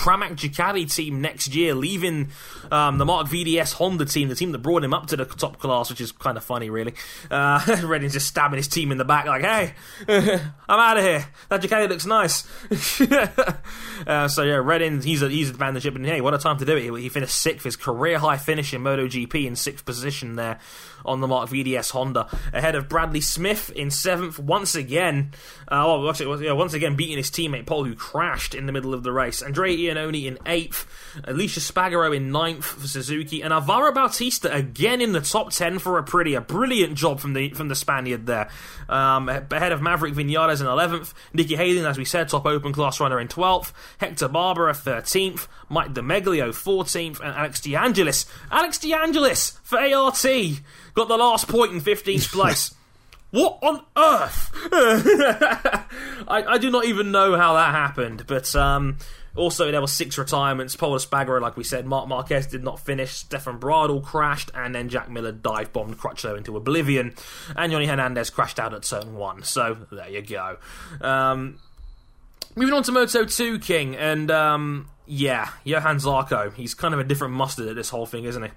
[0.00, 2.30] Pramac Ducati team next year, leaving
[2.72, 5.58] um, the Marc VDS Honda team, the team that brought him up to the top
[5.58, 6.94] class, which is kind of funny, really.
[7.30, 9.74] Uh, Redding's just stabbing his team in the back, like, hey,
[10.68, 11.26] I'm out of here.
[11.50, 12.46] That Ducati looks nice.
[14.06, 16.56] uh, so, yeah, Redding, he's, a, he's advanced the ship, and hey, what a time
[16.58, 16.82] to do it.
[16.82, 20.58] He, he finished sixth, his career high finish in MotoGP in sixth position there
[21.04, 25.32] on the Marc VDS Honda, ahead of Bradley Smith in seventh, once again.
[25.68, 28.94] Uh, well, actually, yeah, once again beating his teammate Pol, who crashed in the middle
[28.94, 29.42] of the race.
[29.42, 30.86] Andrea Iannone in eighth,
[31.24, 35.98] Aleix Espargaro in ninth for Suzuki, and Alvaro Bautista again in the top ten for
[35.98, 38.48] a pretty a brilliant job from the from the Spaniard there.
[38.88, 43.00] Um, ahead of Maverick Vinales in eleventh, Nicky Hayden, as we said, top open class
[43.00, 48.26] runner in twelfth, Hector Barbera thirteenth, Mike Di Meglio fourteenth, and Alex De Angelis.
[48.50, 50.24] Alex De Angelis for ART
[50.94, 52.74] got the last point in fifteenth place.
[53.30, 54.50] What on earth?
[54.72, 58.98] I, I do not even know how that happened, but um,
[59.36, 60.74] also there were six retirements.
[60.74, 63.12] Pol Espargaro, like we said, Marc Marquez did not finish.
[63.12, 67.14] Stefan Bradl crashed, and then Jack Miller dive bombed Crutchlow into oblivion,
[67.56, 69.44] and Yonny Hernandez crashed out at turn one.
[69.44, 70.56] So there you go.
[71.00, 71.60] Um,
[72.56, 76.52] moving on to Moto 2 King, and um, yeah, Johann Zarco.
[76.52, 78.50] He's kind of a different mustard at this whole thing, isn't he?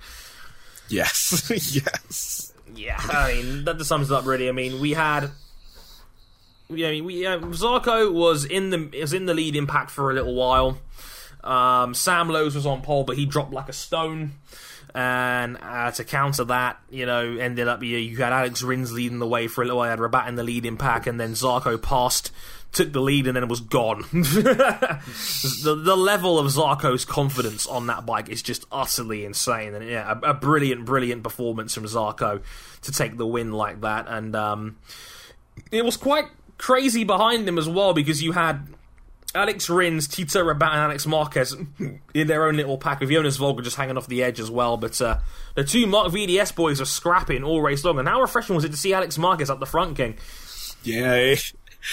[0.89, 1.49] Yes.
[1.75, 2.53] yes.
[2.75, 4.49] Yeah, I mean that sums it up really.
[4.49, 5.29] I mean, we had,
[6.69, 10.09] yeah, I mean, we uh, Zarco was in the was in the lead impact for
[10.09, 10.79] a little while.
[11.43, 14.33] Um, Sam Lowes was on pole, but he dropped like a stone.
[14.95, 19.19] And uh, to counter that, you know, ended up you, you had Alex Rins leading
[19.19, 19.87] the way for a little while.
[19.87, 22.31] You had Rabat in the lead in pack, and then Zarco passed,
[22.73, 24.01] took the lead, and then it was gone.
[24.11, 29.73] the, the level of Zarco's confidence on that bike is just utterly insane.
[29.73, 32.41] And yeah, a, a brilliant, brilliant performance from Zarco
[32.81, 34.07] to take the win like that.
[34.07, 34.77] And um,
[35.71, 36.25] it was quite
[36.57, 38.67] crazy behind him as well because you had
[39.35, 41.55] Alex Rins, Tito Rabat, and Alex Marquez
[42.13, 44.77] in their own little pack with Jonas Folger just hanging off the edge as well.
[44.77, 45.19] But uh,
[45.55, 47.99] the two Marc VDS boys are scrapping all race long.
[47.99, 50.17] And how refreshing was it to see Alex Marquez up the front, King?
[50.83, 51.35] Yeah.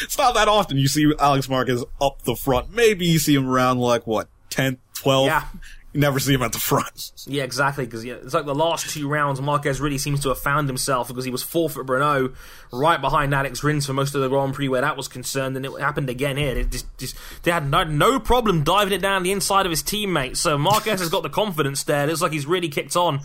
[0.02, 2.72] It's not that often you see Alex Marquez up the front.
[2.72, 5.26] Maybe you see him around like what, 10th, 12th?
[5.26, 5.44] Yeah.
[5.92, 7.12] You never see him at the front.
[7.26, 7.84] Yeah, exactly.
[7.84, 11.08] Because yeah, it's like the last two rounds, Marquez really seems to have found himself
[11.08, 12.32] because he was fourth at Brno,
[12.72, 15.66] right behind Alex Rins for most of the Grand Prix where that was concerned, and
[15.66, 16.56] it happened again here.
[16.56, 19.82] It just, just, they had no, no problem diving it down the inside of his
[19.82, 20.36] teammate.
[20.36, 22.04] So Marquez has got the confidence there.
[22.04, 23.20] It looks like he's really kicked on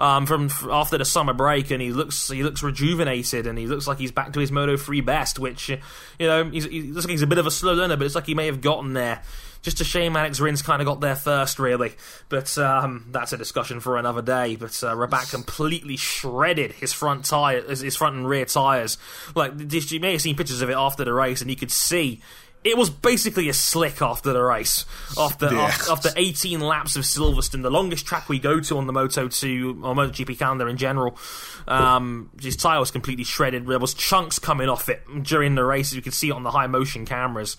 [0.00, 3.86] um, from after the summer break, and he looks he looks rejuvenated, and he looks
[3.86, 5.38] like he's back to his Moto 3 best.
[5.38, 5.78] Which you
[6.18, 8.26] know, he's, he looks like he's a bit of a slow learner, but it's like
[8.26, 9.22] he may have gotten there.
[9.68, 11.92] Just a shame Alex Rins kind of got there first, really.
[12.30, 14.56] But um, that's a discussion for another day.
[14.56, 18.96] But uh, Rabat completely shredded his front tire, his front and rear tires.
[19.34, 22.22] Like you may have seen pictures of it after the race, and you could see
[22.64, 24.86] it was basically a slick after the race.
[25.18, 25.64] After, yeah.
[25.64, 29.28] after, after 18 laps of Silverstone, the longest track we go to on the Moto
[29.28, 31.18] 2 or MotoGP calendar in general,
[31.66, 33.66] um, his tyre was completely shredded.
[33.66, 35.92] There was chunks coming off it during the race.
[35.92, 37.58] as You could see it on the high motion cameras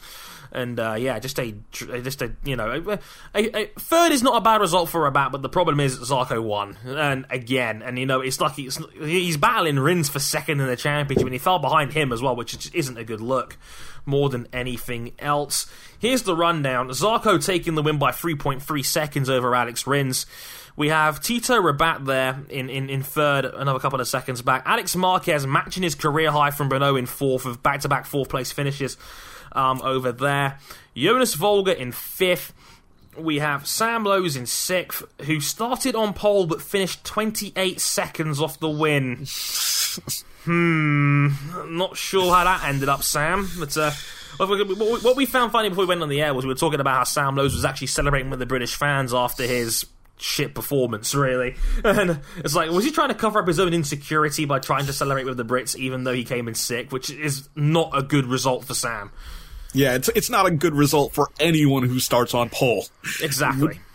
[0.51, 2.99] and uh, yeah, just a just a you know
[3.35, 6.41] a, a, third is not a bad result for Rabat, but the problem is Zarco
[6.41, 10.67] won, and again, and you know it's like he's, he's battling Rins for second in
[10.67, 13.57] the championship, and he fell behind him as well, which isn't a good look
[14.05, 15.71] more than anything else.
[15.99, 20.25] Here's the rundown: Zarco taking the win by 3.3 seconds over Alex Rins.
[20.75, 24.63] We have Tito Rabat there in, in, in third, another couple of seconds back.
[24.65, 28.29] Alex Marquez matching his career high from Brno in fourth, with back to back fourth
[28.29, 28.95] place finishes
[29.51, 30.59] um, over there.
[30.95, 32.53] Jonas Folger in fifth.
[33.17, 38.59] We have Sam Lowes in sixth, who started on pole but finished 28 seconds off
[38.59, 39.25] the win.
[40.45, 41.27] hmm,
[41.77, 43.49] not sure how that ended up, Sam.
[43.59, 43.91] But uh,
[44.37, 46.95] what we found funny before we went on the air was we were talking about
[46.95, 49.85] how Sam Lowes was actually celebrating with the British fans after his
[50.17, 51.55] shit performance, really.
[51.83, 54.93] And it's like, was he trying to cover up his own insecurity by trying to
[54.93, 58.25] celebrate with the Brits, even though he came in sick, which is not a good
[58.25, 59.11] result for Sam.
[59.73, 62.85] Yeah, it's it's not a good result for anyone who starts on pole.
[63.21, 63.79] Exactly.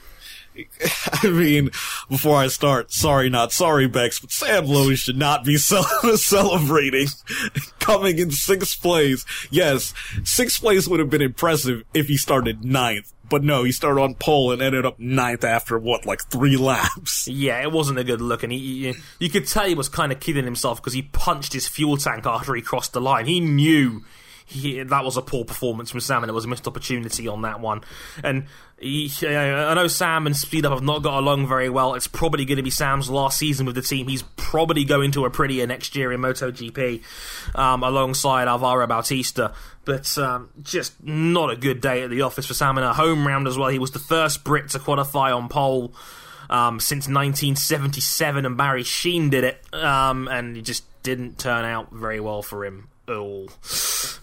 [1.23, 1.71] I mean,
[2.09, 5.57] before I start, sorry, not sorry, Bex, but Sam Lowes should not be
[6.17, 7.09] celebrating
[7.81, 9.25] coming in sixth place.
[9.51, 9.93] Yes,
[10.23, 14.15] sixth place would have been impressive if he started ninth, but no, he started on
[14.15, 17.27] pole and ended up ninth after what, like three laps.
[17.27, 20.13] Yeah, it wasn't a good look, and he, he you could tell he was kind
[20.13, 23.27] of kidding himself because he punched his fuel tank after he crossed the line.
[23.27, 24.05] He knew
[24.47, 27.43] he, that was a poor performance from Sam, and it was a missed opportunity on
[27.43, 27.83] that one.
[28.23, 28.45] And
[28.79, 31.95] he, I know Sam and Speed Up have not got along very well.
[31.95, 34.07] It's probably going to be Sam's last season with the team.
[34.07, 37.03] He's probably going to Aprilia next year in MotoGP
[37.55, 39.55] um, alongside Alvaro Bautista.
[39.87, 43.27] But um, just not a good day at the office for Sam in a home
[43.27, 43.71] round as well.
[43.71, 45.95] He was the first Brit to qualify on pole.
[46.51, 51.91] Um, since 1977, and Barry Sheene did it, um, and it just didn't turn out
[51.91, 53.47] very well for him Oh,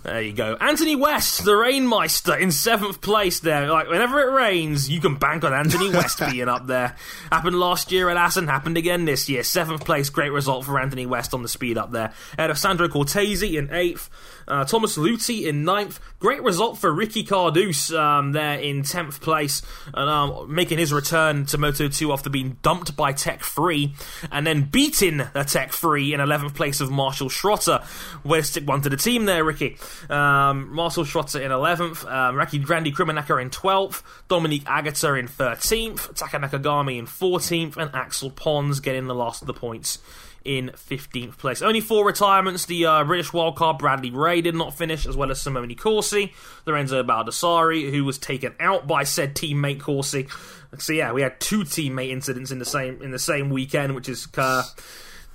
[0.04, 0.58] there you go.
[0.60, 3.70] Anthony West, the Rainmeister, in seventh place there.
[3.70, 6.96] Like, whenever it rains, you can bank on Anthony West being up there.
[7.32, 9.44] Happened last year at Assen, happened again this year.
[9.44, 12.12] Seventh place, great result for Anthony West on the speed up there.
[12.40, 14.10] Ahead of Sandro Cortese in eighth.
[14.48, 16.00] Uh, Thomas Luthi in ninth.
[16.20, 19.62] Great result for Ricky Cardus um, there in 10th place,
[19.94, 23.94] and um, making his return to Moto 2 after being dumped by Tech 3,
[24.32, 27.84] and then beating a Tech 3 in 11th place of Marcel Schrötter.
[28.24, 29.78] To stick one to the team there, Ricky.
[30.10, 36.16] Um, Marcel Schrötter in 11th, um, Raki Randy Krummenacher in 12th, Dominique Aegerter in 13th,
[36.16, 40.00] Taka Nakagami in 14th, and Axel Pons getting the last of the points
[40.44, 41.62] in 15th place.
[41.62, 42.66] Only four retirements.
[42.66, 46.34] The uh, British wildcard Bradley Ray did not finish, as well as Simone Corsi,
[46.66, 50.28] Lorenzo Baldassarri, who was taken out by said teammate Corsi.
[50.78, 54.10] So yeah, we had two teammate incidents in the same in the same weekend, which
[54.10, 54.64] is uh,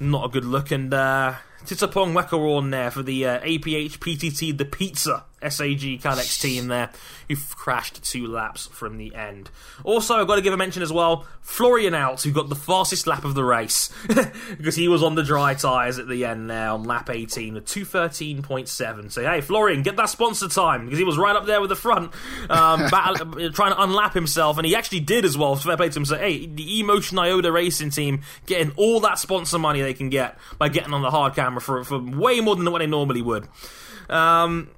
[0.00, 0.70] not a good look.
[0.70, 1.34] And uh,
[1.64, 6.90] Thitipong Warokorn there for the uh, APH PTT the Pizza SAG Cadex team there,
[7.28, 9.50] who crashed two laps from the end.
[9.84, 13.06] Also, I've got to give a mention as well, Florian Alt, who got the fastest
[13.06, 13.92] lap of the race,
[14.56, 17.64] because he was on the dry tyres at the end there on lap 18 at
[17.64, 19.12] 213.7.
[19.12, 21.76] So, hey, Florian, get that sponsor time, because he was right up there with the
[21.76, 22.12] front,
[22.48, 25.54] um, battle, trying to unlap himself, and he actually did as well.
[25.56, 26.04] Fair play to him.
[26.06, 30.38] So, hey, the Emotion Ioda Racing team getting all that sponsor money they can get
[30.58, 33.48] by getting on the hard camera for, for way more than what they normally would.
[34.08, 34.70] Um,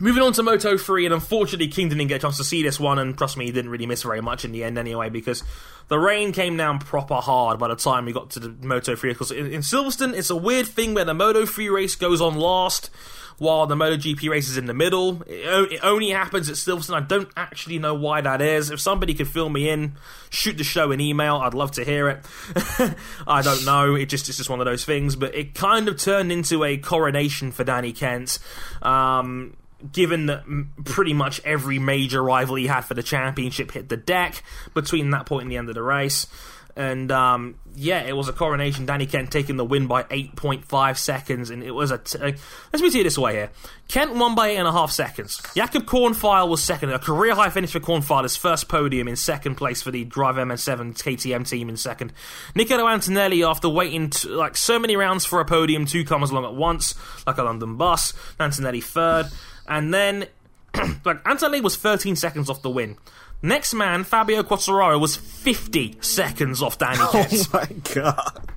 [0.00, 2.80] Moving on to Moto 3, and unfortunately, King didn't get a chance to see this
[2.80, 5.44] one, and trust me, he didn't really miss very much in the end anyway, because
[5.86, 9.12] the rain came down proper hard by the time we got to the Moto 3.
[9.12, 12.34] Because in, in Silverstone, it's a weird thing where the Moto 3 race goes on
[12.34, 12.90] last,
[13.38, 15.22] while the MotoGP race is in the middle.
[15.26, 16.94] It, only happens at Silverstone.
[16.94, 18.70] I don't actually know why that is.
[18.70, 19.96] If somebody could fill me in,
[20.30, 21.36] shoot the show an email.
[21.36, 22.24] I'd love to hear it.
[23.26, 23.94] I don't know.
[23.94, 25.16] It just it's just one of those things.
[25.16, 28.38] But it kind of turned into a coronation for Danny Kent.
[28.82, 29.56] Um,
[29.92, 30.44] given that
[30.84, 34.42] pretty much every major rival he had for the championship hit the deck
[34.72, 36.26] between that point and the end of the race.
[36.76, 38.84] And um, yeah, it was a coronation.
[38.84, 41.98] Danny Kent taking the win by 8.5 seconds, and it was a.
[41.98, 43.50] T- let's me see it this way here.
[43.86, 45.40] Kent won by eight and a half seconds.
[45.54, 49.56] Jakub Kornfeil was second, a career high finish for Kornfeil, his first podium in second
[49.56, 52.12] place for the Drive MN7 KTM team in second.
[52.54, 56.44] Niccolo Antonelli, after waiting t- like so many rounds for a podium, two comes along
[56.44, 56.94] at once,
[57.26, 58.14] like a London bus.
[58.40, 59.26] Antonelli third,
[59.68, 60.26] and then
[61.04, 62.96] like Antonelli was 13 seconds off the win.
[63.44, 67.28] Next man, Fabio Quartararo, was 50 seconds off Danny Kent.
[67.30, 68.50] Oh my god.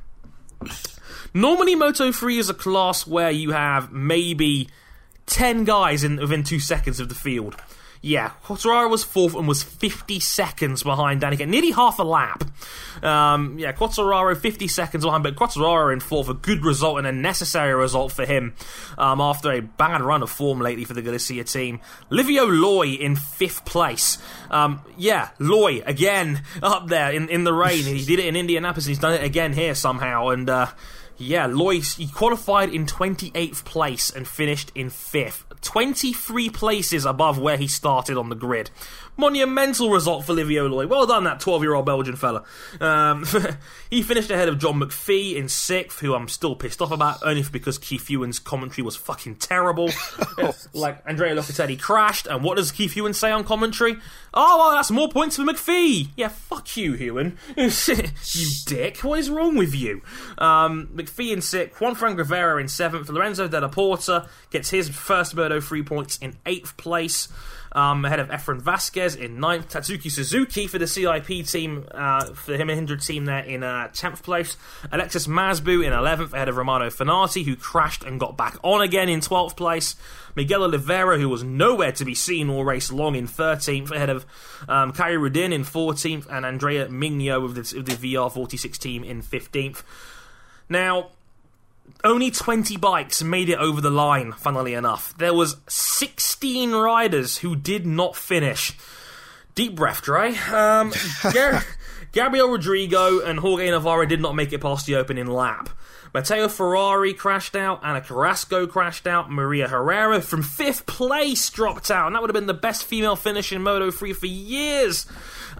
[1.33, 4.69] Normally, Moto 3 is a class where you have maybe
[5.25, 7.57] 10 guys in within two seconds of the field.
[8.01, 12.43] Yeah, Quartararo was fourth and was 50 seconds behind Kent, nearly half a lap.
[13.03, 17.11] Um, yeah, Quartararo 50 seconds behind, but Quartararo in fourth, a good result and a
[17.11, 18.53] necessary result for him
[18.97, 21.79] um, after a bad run of form lately for the Galicia team.
[22.09, 24.17] Livio Loi in fifth place.
[24.49, 27.83] Um, yeah, Loi again up there in, in the rain.
[27.83, 30.29] he did it in Indianapolis he's done it again here somehow.
[30.29, 30.67] And uh,
[31.17, 35.43] yeah, Lois, he qualified in 28th place and finished in 5th.
[35.61, 38.69] 23 places above where he started on the grid.
[39.19, 40.85] Monumental result for Livio Loi.
[40.85, 42.43] Well done, that 12 year old Belgian fella.
[42.79, 43.25] Um,
[43.89, 47.43] he finished ahead of John McPhee in 6th, who I'm still pissed off about, only
[47.51, 49.89] because Keith Huewen's commentary was fucking terrible.
[50.73, 53.97] like, Andrea Locatelli crashed, and what does Keith Huewen say on commentary?
[54.35, 56.09] Oh, well, that's more points for McPhee.
[56.15, 57.37] Yeah, fuck you, Huewen.
[58.35, 58.99] you dick.
[59.03, 60.03] What is wrong with you?
[60.37, 65.33] Um, McPhee in 6th, Juan Fran Rivera in 7th, Lorenzo Dalla Porta gets his first
[65.47, 67.29] Moto 3 points in 8th place
[67.71, 69.69] um, ahead of Efren Vazquez in ninth.
[69.69, 74.23] Tatsuki Suzuki for the CIP team, uh, for the Himahindra team there in uh, 10th
[74.23, 74.57] place.
[74.91, 79.07] Alexis Masbou in 11th, ahead of Romano Fenati, who crashed and got back on again
[79.07, 79.95] in 12th place.
[80.35, 84.25] Miguel Oliveira, who was nowhere to be seen all race long, in 13th, ahead of
[84.67, 89.83] um, Rudin in 14th, and Andrea Migno with the, with the VR46 team in 15th.
[90.69, 91.11] Now,
[92.03, 95.13] only 20 bikes made it over the line, funnily enough.
[95.17, 98.77] There was 16 riders who did not finish.
[99.55, 100.35] Deep breath, Dre.
[100.35, 100.93] Um,
[101.33, 101.63] Gar-
[102.11, 105.69] Gabriel Rodrigo and Jorge Navarro did not make it past the opening lap.
[106.17, 112.07] Matteo Ferrari crashed out, Ana Carrasco crashed out, Maria Herrera from fifth place dropped out,
[112.07, 115.05] and that would have been the best female finish in Moto 3 for years.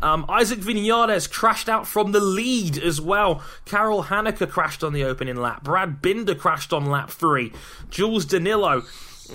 [0.01, 3.43] Um, Isaac Vinales crashed out from the lead as well.
[3.65, 5.63] Karel Hanika crashed on the opening lap.
[5.63, 7.53] Brad Binder crashed on lap three.
[7.91, 8.81] Jules Danilo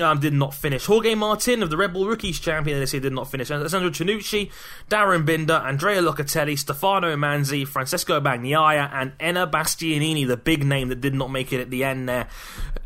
[0.00, 0.86] um, did not finish.
[0.86, 3.50] Jorge Martin of the Red Bull Rookies champion this year did not finish.
[3.50, 4.50] Alessandro Cianucci,
[4.88, 11.00] Darryn Binder, Andrea Locatelli, Stefano Manzi, Francesco Bagnaia, and Enea Bastianini, the big name that
[11.00, 12.28] did not make it at the end there,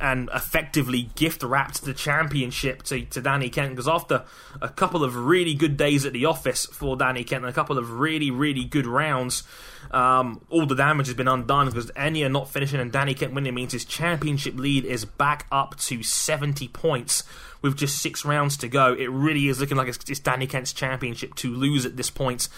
[0.00, 3.70] and effectively gift wrapped the championship to, to Danny Kent.
[3.70, 4.24] Because after
[4.60, 7.78] a couple of really good days at the office for Danny Kent and a couple
[7.78, 9.42] of really, really good rounds,
[9.90, 13.54] um, all the damage has been undone because Enea not finishing and Danny Kent winning
[13.54, 17.24] means his championship lead is back up to 70 points
[17.62, 18.94] with just six rounds to go.
[18.94, 22.48] It really is looking like it's, Danny Kent's championship to lose at this point.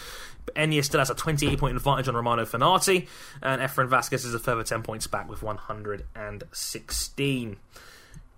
[0.45, 3.07] But Enea still has a 28 point advantage on Romano Fenati,
[3.41, 7.57] and Efren Vazquez is a further 10 points back with 116.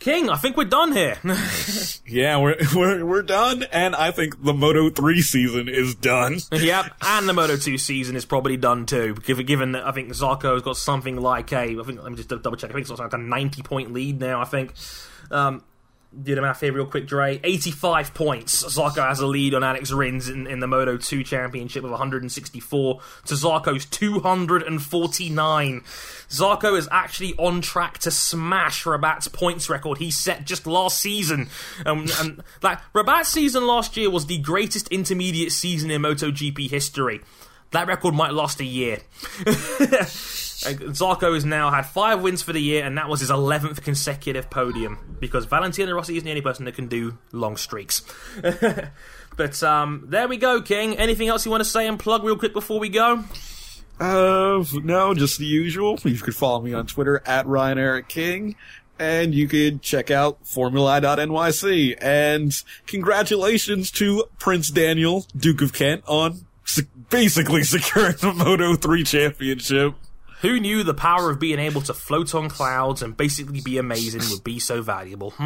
[0.01, 1.17] King, I think we're done here.
[2.07, 6.39] Yeah, we're we're we're done, and I think the Moto Three season is done.
[6.51, 10.09] yep, and the Moto 2 season is probably done too, given, given that I think
[10.09, 12.89] Zarco has got something like a, I think, let me just double check, I think
[12.89, 14.73] it's like a 90 point lead now, I think.
[15.29, 15.63] Um,
[16.19, 17.39] did the math here real quick, Dre.
[17.41, 18.63] 85 points.
[18.65, 22.99] Zarco has a lead on Alex Rins in, in the Moto 2 Championship of 164
[23.25, 25.81] to Zarco's 249.
[26.29, 31.49] Zarco is actually on track to smash Rabat's points record he set just last season.
[31.85, 37.21] Um, and like Rabat's season last year was the greatest intermediate season in MotoGP history.
[37.71, 38.99] That record might last a year.
[40.61, 44.49] Zarco has now had five wins for the year, and that was his 11th consecutive
[44.49, 48.03] podium because Valentino Rossi isn't the only person that can do long streaks.
[49.37, 50.97] but um, there we go, King.
[50.97, 53.23] Anything else you want to say and plug real quick before we go?
[53.99, 55.97] Uh, no, just the usual.
[56.03, 58.55] You could follow me on Twitter at Ryan Eric King,
[58.99, 61.97] and you could check out Formula.nyc.
[62.01, 62.53] And
[62.85, 66.45] congratulations to Prince Daniel, Duke of Kent, on
[67.09, 69.95] basically securing the Moto 3 championship.
[70.41, 74.21] Who knew the power of being able to float on clouds and basically be amazing
[74.31, 75.33] would be so valuable?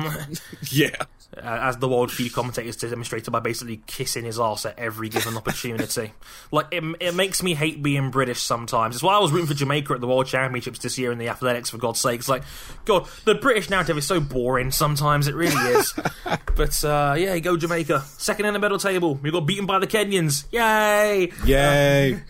[0.71, 0.95] Yeah.
[1.35, 5.35] Uh, as the world feed commentators demonstrated by basically kissing his ass at every given
[5.35, 6.13] opportunity.
[6.51, 8.95] like it, it makes me hate being British sometimes.
[8.95, 11.27] It's why I was rooting for Jamaica at the World Championships this year in the
[11.27, 11.71] athletics.
[11.71, 12.43] For God's sake, it's like
[12.85, 14.71] God, the British narrative is so boring.
[14.71, 15.93] Sometimes it really is.
[16.55, 18.01] but uh, yeah, go Jamaica.
[18.17, 19.15] Second in the medal table.
[19.15, 20.45] We got beaten by the Kenyans.
[20.51, 21.31] Yay!
[21.45, 22.21] Yay.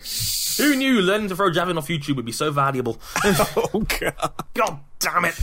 [0.56, 3.00] Who knew learning to throw javelin off YouTube would be so valuable?
[3.24, 4.32] oh, God.
[4.54, 5.38] God damn it!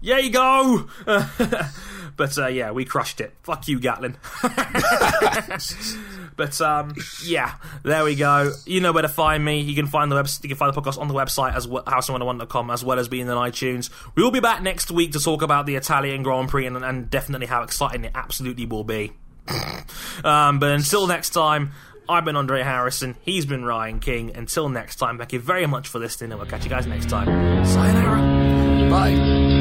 [0.00, 0.86] Yeah, you go.
[2.16, 3.32] but uh, yeah, we crushed it.
[3.42, 4.18] Fuck you, Gatlin.
[6.36, 7.54] but um, yeah,
[7.84, 8.52] there we go.
[8.66, 9.60] You know where to find me.
[9.60, 11.84] You can find the web- you can find the podcast on the website as well,
[11.84, 13.88] house101.com as well as being on iTunes.
[14.14, 17.08] We will be back next week to talk about the Italian Grand Prix and, and
[17.08, 19.12] definitely how exciting it absolutely will be.
[20.24, 21.72] um, but until next time.
[22.08, 23.16] I've been Andre Harrison.
[23.22, 24.34] He's been Ryan King.
[24.34, 27.08] Until next time, thank you very much for listening, and we'll catch you guys next
[27.08, 27.26] time.
[27.66, 28.90] Sayonara.
[28.90, 29.53] Bye.